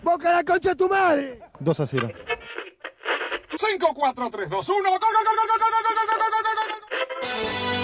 [0.03, 1.41] ¡Boca la concha de tu madre!
[1.61, 2.11] 2 a 0.
[3.55, 4.91] 5, 4, 3, 2, 1.
[4.91, 7.80] ¡Gol, gol, gol, gol, gol, gol, gol, gol, gol, gol,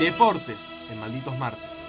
[0.00, 1.82] Deportes en Malditos Martes.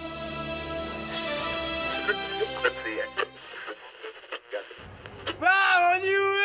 [5.39, 6.41] ¡Vamos, Juve!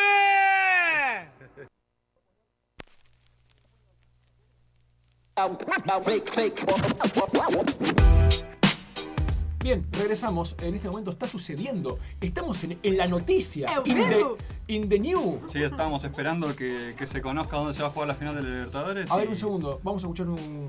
[9.59, 10.55] Bien, regresamos.
[10.61, 11.99] En este momento está sucediendo.
[12.21, 13.69] Estamos en, en la noticia.
[13.85, 14.25] In the,
[14.67, 15.41] in the new.
[15.47, 18.43] Sí, estábamos esperando que, que se conozca dónde se va a jugar la final de
[18.43, 19.11] la Libertadores.
[19.11, 19.79] A ver, y- un segundo.
[19.83, 20.67] Vamos a escuchar un,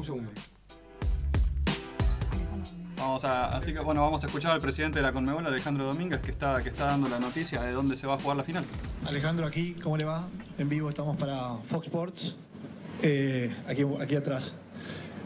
[0.00, 0.30] un segundo.
[2.98, 6.20] Vamos a, así que bueno, vamos a escuchar al presidente de la Conmebol, Alejandro Domínguez,
[6.20, 8.64] que está, que está dando la noticia de dónde se va a jugar la final.
[9.04, 10.26] Alejandro aquí, ¿cómo le va?
[10.58, 12.36] En vivo estamos para Fox Sports,
[13.02, 14.54] eh, aquí, aquí atrás.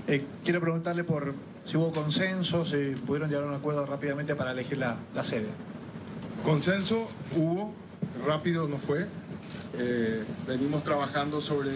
[0.08, 4.50] Eh, quiero preguntarle por si hubo consenso, si pudieron llegar a un acuerdo rápidamente para
[4.50, 5.48] elegir la, la sede.
[6.44, 7.74] Consenso hubo,
[8.26, 9.06] rápido no fue.
[9.78, 11.70] Eh, venimos trabajando sobre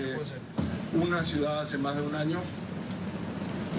[0.92, 2.40] una ciudad hace más de un año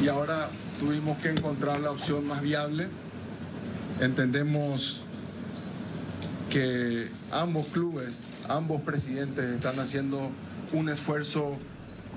[0.02, 2.88] y ahora tuvimos que encontrar la opción más viable.
[4.02, 5.04] Entendemos
[6.50, 10.32] que ambos clubes, ambos presidentes están haciendo
[10.74, 11.58] un esfuerzo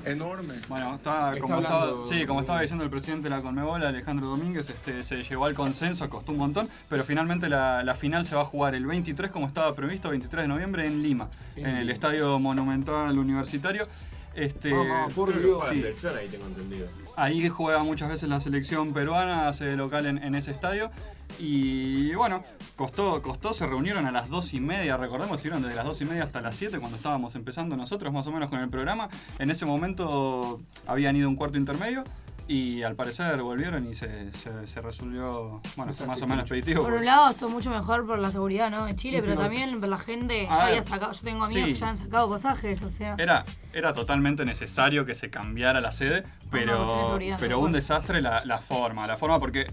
[0.04, 0.54] enorme.
[0.68, 3.82] Bueno, está, Está como, hablando- estaba, sí, como estaba diciendo el presidente de la Conmebol,
[3.84, 8.24] Alejandro Domínguez, este, se llegó al consenso, costó un montón, pero finalmente la, la final
[8.24, 11.66] se va a jugar el 23, como estaba previsto, 23 de noviembre en Lima, En
[11.66, 11.90] en, el.
[11.90, 13.86] Estadio Monumental Universitario.
[14.34, 15.68] Este, Mamá, por Dios.
[15.68, 15.76] sí.
[15.76, 16.86] la selección ahí, tengo entendido.
[17.16, 20.90] Ahí juega muchas veces la selección peruana, hace local en, en ese estadio.
[21.38, 22.42] Y bueno,
[22.74, 26.04] costó, costó, se reunieron a las dos y media, recordemos, estuvieron desde las dos y
[26.04, 29.08] media hasta las 7 cuando estábamos empezando nosotros más o menos con el programa.
[29.38, 32.02] En ese momento habían ido un cuarto intermedio
[32.50, 36.54] Y al parecer volvieron y se, se, se resolvió, bueno, Exacto, más o menos mucho.
[36.54, 36.82] expeditivo.
[36.82, 38.88] Por porque- un lado, estuvo mucho mejor por la seguridad, ¿no?
[38.88, 41.12] En Chile, Y pero también por la gente A ya ver, había sacado.
[41.12, 41.72] Yo tengo amigos sí.
[41.74, 43.16] que ya han sacado pasajes, o sea.
[43.18, 43.44] Era,
[43.74, 48.58] era totalmente necesario que se cambiara la sede, de pero, pero un desastre la, la
[48.58, 49.06] forma.
[49.06, 49.66] La forma porque,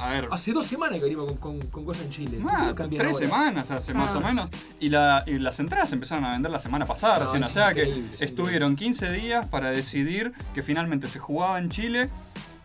[0.00, 2.38] a ver, Hace dos semanas que venimos con, con, con cosas en Chile.
[2.42, 3.26] ¿Por qué Ah, tres ahora?
[3.26, 4.50] semanas hace más o Ah, menos.
[4.80, 7.44] Y, la, y las entradas se empezaron a vender la semana pasada No, recién.
[7.44, 12.08] O sea que estuvieron 15 días para decidir que finalmente se jugaba en Chile.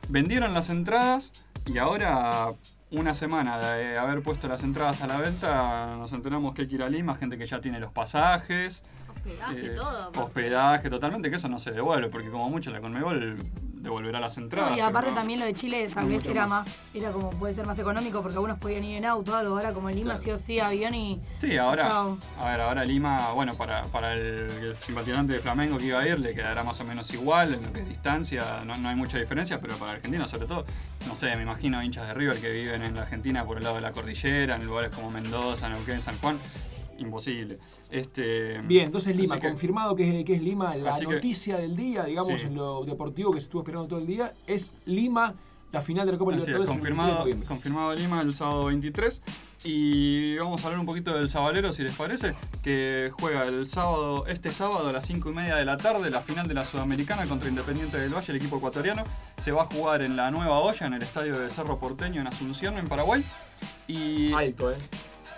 [0.09, 1.31] Vendieron las entradas
[1.65, 2.53] y ahora,
[2.91, 6.75] una semana de haber puesto las entradas a la venta, nos enteramos que hay que
[6.75, 8.83] ir a Lima, gente que ya tiene los pasajes.
[9.25, 10.11] Hospedaje, eh, todo.
[10.23, 13.37] Hospedaje, totalmente, que eso no se devuelve, porque como mucho la Conmebol
[13.85, 14.71] devolverá las entradas.
[14.71, 16.65] No, y aparte también lo de Chile tal vez era más.
[16.67, 19.73] más, era como puede ser más económico porque algunos podían ir en auto, algo, ahora
[19.73, 20.23] como en Lima Claro.
[20.23, 21.21] sí o sí avión y.
[21.39, 22.17] Sí, ahora, Chao.
[22.41, 26.07] a ver, ahora Lima, bueno, para, para el, el simpatizante de Flamengo que iba a
[26.07, 28.95] ir, le quedará más o menos igual, en lo que es distancia, no, no hay
[28.95, 30.65] mucha diferencia, pero para Argentina sobre todo,
[31.07, 33.75] no sé, me imagino hinchas de River que viven en la Argentina por el lado
[33.75, 36.39] de la cordillera, en lugares como Mendoza, Neuquén, San Juan,
[36.97, 37.57] imposible.
[37.91, 41.75] Este, Bien, entonces Lima, así que- confirmado que, que es Lima, la que- noticia del
[41.75, 42.47] día, digamos, Sí.
[42.47, 45.33] en lo deportivo que se estuvo esperando todo el día, es Lima,
[45.71, 46.69] la final de la Copa es, Libertadores.
[46.69, 49.21] el 23 de confirmado, confirmado Lima el sábado 23.
[49.67, 54.27] Y vamos a hablar un poquito del Sabalero, si les parece, que juega el sábado,
[54.27, 57.25] este sábado a las 5 y media de la tarde, la final de la Sudamericana
[57.25, 59.03] contra Independiente del Valle, el equipo ecuatoriano.
[59.37, 62.27] Se va a jugar en la Nueva Olla, en el estadio de Cerro Porteño, en
[62.27, 63.25] Asunción, en Paraguay.
[63.87, 64.31] Y...
[64.33, 64.75] Alto, ¿eh?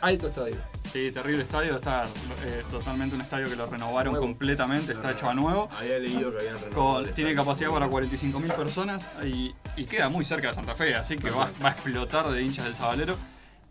[0.01, 0.55] Alto estadio.
[0.91, 2.05] Sí, terrible estadio, está
[2.45, 5.69] eh, totalmente un estadio que lo renovaron completamente, está hecho a nuevo.
[5.77, 10.23] Había leído que habían renovado Con- tiene capacidad para 45.000 personas y, y queda muy
[10.23, 13.15] cerca de Santa Fe, así que va, va a explotar de hinchas del Sabalero.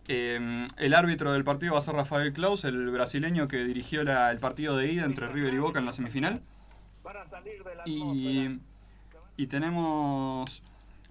[0.09, 4.31] Eh, el árbitro del partido va a ser Rafael Klaus, el brasileño que dirigió la-
[4.31, 6.43] el partido de ida entre River y Boca en la semifinal.
[7.87, 8.59] Y,
[9.37, 10.63] y tenemos...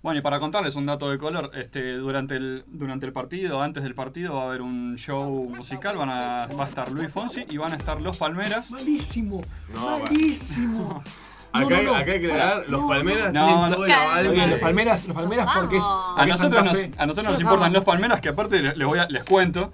[0.06, 3.82] Bueno, y para contarles un dato de color, este, durante, el, durante el partido, antes
[3.82, 7.44] del partido, va a haber un show musical, van a, va a estar Luis Fonsi
[7.50, 8.72] y van a estar Los Palmeras.
[8.72, 9.42] Malísimo,
[9.74, 11.04] No, malísimo.
[11.52, 13.76] Acá, hay- acá hay que aclarar, los Palmeras No, tienen no.
[13.76, 14.28] todo el.
[14.28, 15.84] Oye, los Palmeras, los Palmeras porque es.
[15.84, 19.00] A porque nosotros, nos, a nosotros nos importan los Palmeras, que aparte les, les voy
[19.00, 19.72] a- les cuento.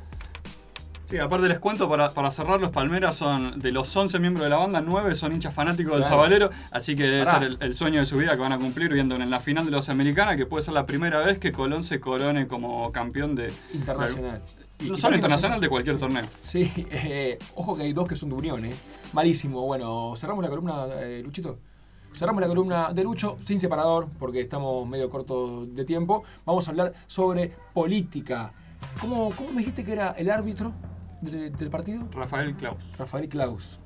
[1.12, 4.49] Sí, aparte les cuento, para, para cerrar, los Palmeras son, de los 11 miembros de
[4.49, 6.16] la banda, 9 son hinchas fanáticos del Claro.
[6.16, 7.39] Sabalero, así que debe Pará.
[7.39, 9.66] ser el, el sueño de su vida que van a cumplir viendo en la final
[9.66, 13.36] de los Americanas, que puede ser la primera vez que Colón se corone como campeón
[13.36, 13.51] de...
[13.74, 14.41] Internacional.
[14.80, 16.24] de- Y- no solo internacional, de cualquier torneo.
[16.43, 18.74] Sí, eh, ojo que hay dos que son de Unión, ¿eh?
[19.14, 19.62] Malísimo.
[19.66, 21.59] Bueno, cerramos la columna, eh, Luchito.
[22.14, 26.24] Cerramos la columna de Lucho sin separador, porque estamos medio cortos de tiempo.
[26.45, 28.51] Vamos a hablar sobre política.
[28.99, 30.74] ¿Cómo, cómo me dijiste que era el árbitro
[31.22, 32.08] del, del partido?
[32.12, 32.98] Rafael Klaus.
[32.98, 33.80] Rafael Klaus.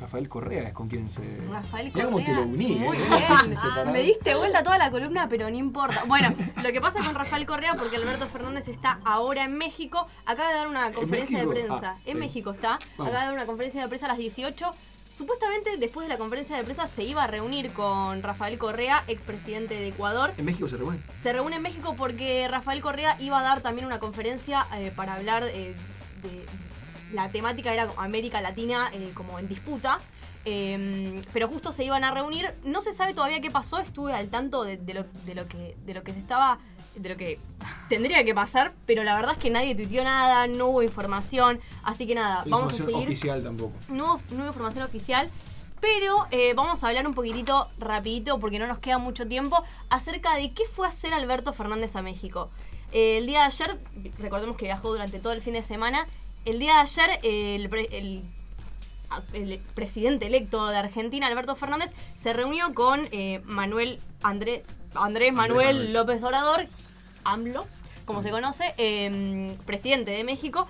[0.00, 1.22] Rafael Correa es con quien se.
[1.50, 3.00] Rafael Mirá cómo te lo uní, Muy ¿eh?
[3.00, 3.56] bien.
[3.56, 3.92] Separador.
[3.92, 6.04] Me diste vuelta toda la columna, pero no importa.
[6.06, 10.50] Bueno, lo que pasa con Rafael Correa, porque Alberto Fernández está ahora en México, acaba
[10.50, 11.96] de dar una conferencia de prensa.
[11.96, 12.18] Ah, en.
[12.18, 12.78] México está.
[12.96, 13.10] Vamos.
[13.10, 14.70] Acaba de dar una conferencia de prensa a las 18.
[15.12, 19.74] Supuestamente, después de la conferencia de prensa, se iba a reunir con Rafael Correa, expresidente
[19.74, 20.32] de Ecuador.
[20.36, 21.00] ¿En México se reúne?
[21.12, 25.14] Se reúne en México porque Rafael Correa iba a dar también una conferencia eh, para
[25.14, 25.74] hablar eh,
[26.22, 26.46] de.
[27.12, 29.98] La temática era América Latina eh, como en disputa.
[30.44, 32.52] eh, pero justo se iban a reunir.
[32.64, 33.78] No se sabe todavía qué pasó.
[33.78, 36.58] Estuve al tanto de, de lo, de lo que, de lo que se estaba.
[36.94, 37.38] de lo que
[37.88, 38.72] tendría que pasar.
[38.86, 41.60] Pero la verdad es que nadie tuiteó nada, no hubo información.
[41.82, 43.72] Así que nada, La vamos a información seguir oficial tampoco.
[43.88, 45.30] no, hubo- no hubo información oficial,
[45.80, 50.34] pero eh, vamos a hablar un poquitito rapidito, porque no nos queda mucho tiempo, acerca
[50.34, 52.50] de qué fue hacer Alberto Fernández a México.
[52.92, 53.78] Eh, el día de ayer,
[54.18, 56.06] recordemos que viajó durante todo el fin de semana,
[56.44, 58.22] el día de ayer el, pre- el-
[59.32, 65.66] el presidente electo de Argentina, Alberto Fernández, se reunió con eh, Manuel Andrés, Andrés Manuel
[65.76, 65.92] Manuel.
[65.92, 66.66] López Obrador,
[67.24, 67.66] AMLO,
[68.04, 70.66] como se conoce, eh, presidente de México,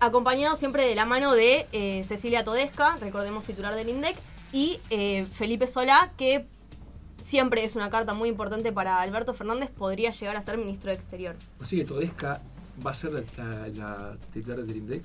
[0.00, 4.16] acompañado siempre de la mano de eh, Cecilia Todesca, recordemos titular del INDEC,
[4.52, 6.44] y eh, Felipe Solá, que
[7.26, 10.96] siempre es una carta muy importante para Alberto Fernández, podría llegar a ser ministro de
[10.96, 11.34] Exterior.
[11.60, 12.40] Así que Todesca
[12.86, 15.02] va a ser la, la, la titular del INDEC.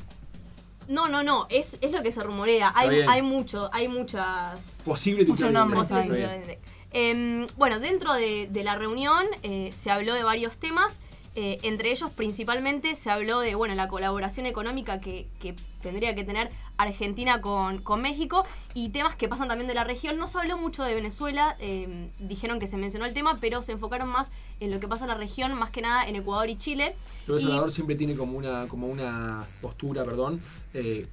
[0.88, 2.74] No, no, no, es, es lo que se rumorea.
[2.76, 6.60] Hay, hay mucho, hay muchas Posible del INDEC.
[6.92, 11.00] Em, bueno, dentro de, de la reunión eh, se habló de varios temas.
[11.36, 16.24] Eh, entre ellos, principalmente, se habló de bueno, la colaboración económica que, que tendría que
[16.26, 20.18] tener Argentina con, con México y temas que pasan también de la región.
[20.18, 23.72] No se habló mucho de Venezuela, em, dijeron que se mencionó el tema, pero se
[23.72, 24.30] enfocaron más
[24.60, 26.96] en lo que pasa en la región, más que nada en Ecuador y Chile.
[27.28, 30.42] Y- Obrador siempre tiene como una, como una postura, perdón,
[30.74, 31.08] eh,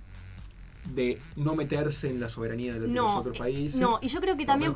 [0.95, 3.81] de no meterse en la soberanía de, No, los otros eh, países.
[3.81, 4.73] no, y yo creo que también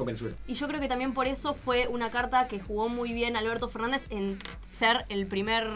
[0.47, 3.69] y yo creo que también por eso fue una carta que jugó muy bien Alberto
[3.69, 5.69] Fernández en ser el primer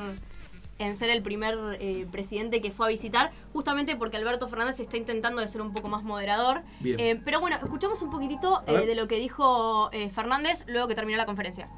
[0.79, 4.97] en ser el primer eh, presidente que fue a visitar, justamente porque Alberto Fernández está
[4.97, 6.63] intentando de ser un poco más moderador.
[6.81, 7.01] Bien.
[7.01, 10.95] Eh, pero bueno, escuchamos un poquitito eh, de lo que dijo eh, Fernández luego que
[10.95, 11.69] terminó la conferencia.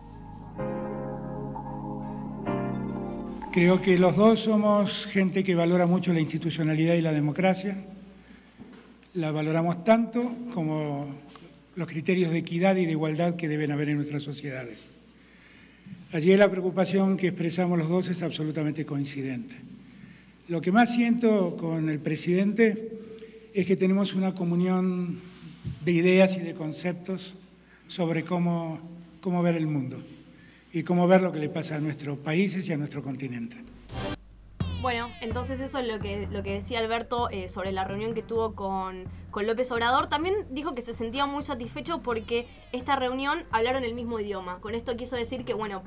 [3.53, 7.85] Creo que los dos somos gente que valora mucho la institucionalidad y la democracia.
[9.19, 11.09] La valoramos tanto como
[11.75, 14.87] los criterios de equidad y de igualdad que deben haber en nuestras sociedades.
[16.13, 19.57] Allí la preocupación que expresamos los dos es absolutamente coincidente.
[20.47, 22.93] Lo que más siento con el presidente
[23.55, 25.19] es que tenemos una comunión
[25.85, 27.35] de ideas y de conceptos
[27.89, 28.79] sobre cómo,
[29.21, 30.01] cómo ver el mundo
[30.73, 33.57] y cómo ver lo que le pasa a nuestros países y a nuestro continente.
[34.81, 38.23] Bueno, entonces eso es lo que, lo que decía Alberto eh, sobre la reunión que
[38.23, 40.07] tuvo con, con López Obrador.
[40.07, 44.61] También dijo que se sentía muy satisfecho porque esta reunión hablaron el mismo idioma.
[44.61, 45.83] Con esto quiso decir que, bueno,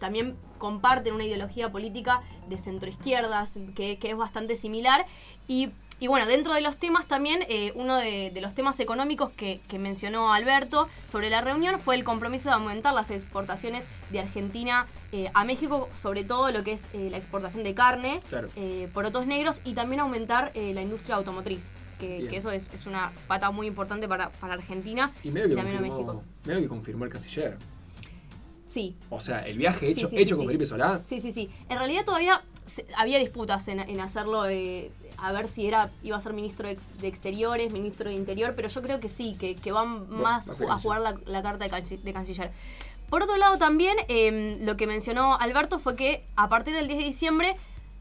[0.00, 5.06] también comparten una ideología política de centroizquierdas que, que es bastante similar.
[5.46, 5.70] Y,
[6.02, 9.60] y bueno, dentro de los temas también, eh, uno de, de los temas económicos que,
[9.68, 14.88] que mencionó Alberto sobre la reunión fue el compromiso de aumentar las exportaciones de Argentina
[15.12, 18.48] eh, a México, sobre todo lo que es eh, la exportación de carne, Claro.
[18.56, 23.52] eh, porotos negros y también aumentar la industria automotriz, que, eso es, es una pata
[23.52, 26.24] muy importante para, para Argentina Y medio que, también a confirmó, México.
[26.46, 27.58] medio que confirmó el canciller.
[28.66, 28.96] Sí.
[29.10, 30.38] O sea, el viaje hecho, sí, sí, hecho sí.
[30.38, 31.00] con Felipe Solá.
[31.04, 31.48] Sí, sí, sí.
[31.68, 36.16] En realidad todavía se- había disputas en, en hacerlo, eh, a ver si era iba
[36.16, 39.36] a ser ministro de, ex- de Exteriores, ministro de Interior, pero yo creo que sí,
[39.38, 42.52] que, que van más a jugar la, la carta de, canci- de canciller.
[43.10, 46.98] Por otro lado también, eh, lo que mencionó Alberto fue que a partir del 10
[47.00, 47.54] de diciembre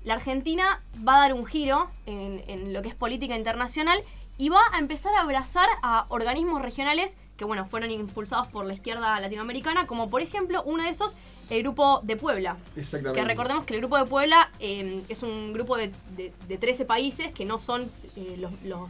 [0.03, 4.01] la Argentina va a dar un giro en, en lo que es política internacional
[4.37, 8.73] y va a empezar a abrazar a organismos regionales que bueno, fueron impulsados por la
[8.73, 11.15] izquierda latinoamericana, como por ejemplo uno de esos,
[11.51, 12.57] el Grupo de Puebla.
[12.75, 13.19] Exactamente.
[13.21, 16.85] Que recordemos que el Grupo de Puebla eh, es un grupo de, de- de 13
[16.85, 18.89] países que no son eh, los, los,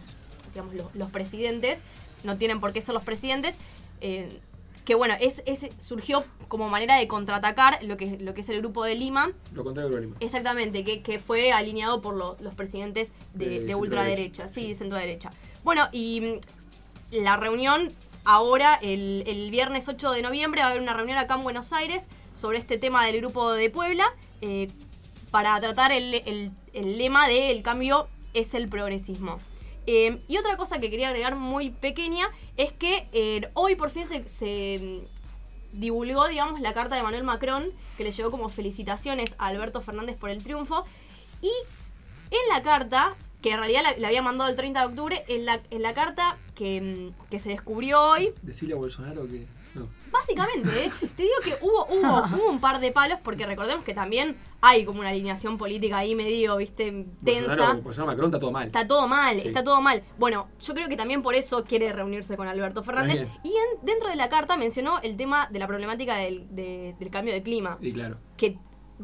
[0.53, 1.83] digamos, los, los presidentes,
[2.23, 3.57] no tienen por qué ser los presidentes.
[3.99, 4.39] eh,
[4.85, 8.57] que bueno, es, es- surgió como manera de contraatacar lo que, lo que es el
[8.61, 9.31] Grupo de Lima.
[9.53, 10.15] Lo contrario de Lima.
[10.19, 14.97] Exactamente, que, que fue alineado por los, los presidentes de, De de ultraderecha, sí, centro
[14.97, 15.29] derecha.
[15.63, 16.21] Bueno, y
[17.11, 17.91] mm, la reunión
[18.25, 21.73] ahora, el, el viernes 8 de noviembre, va a haber una reunión acá en Buenos
[21.73, 24.05] Aires sobre este tema del Grupo de Puebla
[24.41, 24.69] eh,
[25.31, 29.39] para tratar el, el- el lema de el cambio es el progresismo.
[29.87, 34.05] Eh, y otra cosa que quería agregar muy pequeña es que eh, hoy por fin
[34.05, 39.35] se, se, mm, divulgó, digamos, la carta de Manuel Macron, que le llegó como felicitaciones
[39.37, 40.85] a Alberto Fernández por el triunfo.
[41.41, 41.51] Y
[42.29, 45.61] en la carta, que en realidad la, había mandado el 30 de octubre, en la,
[45.71, 46.79] la carta que,
[47.13, 49.45] mm, que se descubrió hoy, Decirle a Bolsonaro que.
[50.11, 50.91] Básicamente, ¿eh?
[51.15, 54.85] te digo que hubo, hubo, hubo un par de palos, porque recordemos que también hay
[54.85, 57.47] como una alineación política ahí medio, viste, tensa.
[57.47, 58.67] Bolsonaro, Bolsonaro Macron está todo mal.
[58.67, 59.47] Está todo mal, Sí.
[59.47, 60.03] está todo mal.
[60.19, 63.27] Bueno, yo creo que también por eso quiere reunirse con Alberto Fernández.
[63.43, 67.09] Y en- dentro de la carta mencionó el tema de la problemática del, de- del
[67.09, 67.77] cambio de clima.
[67.81, 68.17] Y claro.
[68.37, 68.57] Que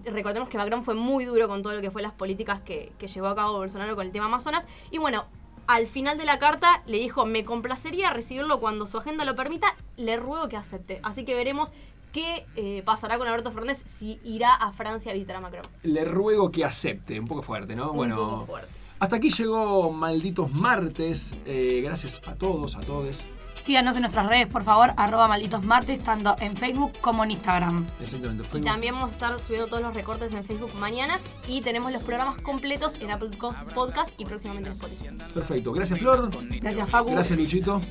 [0.06, 3.08] recordemos que Macron fue muy duro con todo lo que fue las políticas que, que
[3.08, 4.68] llevó a cabo Bolsonaro con el tema Amazonas.
[4.92, 5.26] Y bueno,
[5.68, 9.76] al final de la carta le dijo, me complacería recibirlo cuando su agenda lo permita,
[9.98, 11.00] le ruego que acepte.
[11.04, 11.74] Así que veremos
[12.14, 15.64] qué eh, pasará con Alberto Fernández si irá a Francia a visitar a Macron.
[15.84, 17.20] Le ruego que acepte.
[17.20, 17.92] Un poco fuerte, ¿no?
[17.92, 18.16] Un bueno.
[18.16, 18.72] poco fuerte.
[19.00, 21.36] Hasta aquí llegó Malditos Martes.
[21.46, 23.26] Eh, gracias a todos, a todos.
[23.68, 27.86] Síganos en nuestras redes, por favor, arroba malditos martes, tanto en Facebook como en Instagram.
[28.00, 28.44] Exactamente.
[28.44, 28.66] Y Facebook.
[28.66, 32.42] también vamos a estar subiendo todos los recortes en Facebook mañana y tenemos los programas
[32.42, 33.32] completos en Apple
[33.76, 35.10] Podcast y próximamente en Spotify.
[35.34, 35.74] Perfecto.
[35.74, 36.30] Gracias, Flor.
[36.62, 37.12] Gracias, Facu.
[37.12, 37.82] Gracias, Luchito.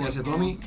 [0.00, 0.58] Gracias, Tommy.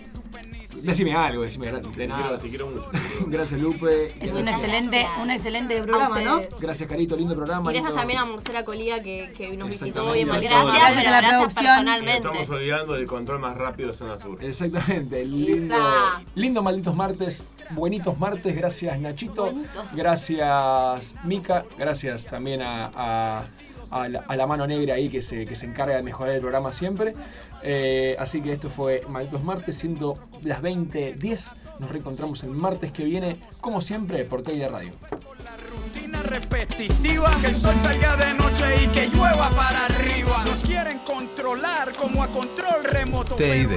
[0.83, 2.37] Decime algo, decime de nada.
[2.37, 2.89] Te quiero mucho.
[3.27, 4.13] Gracias, Lupe.
[4.19, 6.41] Es un excelente, un excelente programa, ¿no?
[6.59, 7.15] Gracias, Carito.
[7.15, 7.71] Lindo programa.
[7.71, 10.27] Y gracias lindo- también a Marcela Colía que, que nos visitó hoy en.
[10.27, 11.65] Gracias, Gracias pero a la producción.
[11.65, 12.17] personalmente.
[12.17, 14.43] Estamos olvidando del control más rápido de zona sur.
[14.43, 15.75] Exactamente, lindo,
[16.35, 19.95] lindo malditos martes, buenitos martes, gracias Nachito, Bonitos.
[19.95, 23.43] gracias Mica, gracias también a, a-
[23.91, 26.39] a la, a la mano negra ahí que se, que se encarga de mejorar el
[26.39, 27.13] programa siempre.
[27.63, 31.53] Eh, así que esto fue Malditos Martes, siendo las 20.10.
[31.79, 34.91] Nos reencontramos el martes que viene, como siempre, por Teide Radio.
[35.69, 40.99] rutina repetitiva Que el sol salga de noche y que llueva para arriba Nos quieren
[40.99, 43.69] controlar como a control remoto TID,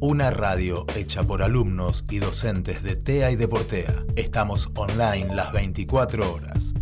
[0.00, 4.04] una radio hecha por alumnos y docentes de TEA y Deportea.
[4.16, 6.74] Estamos online las 24 horas.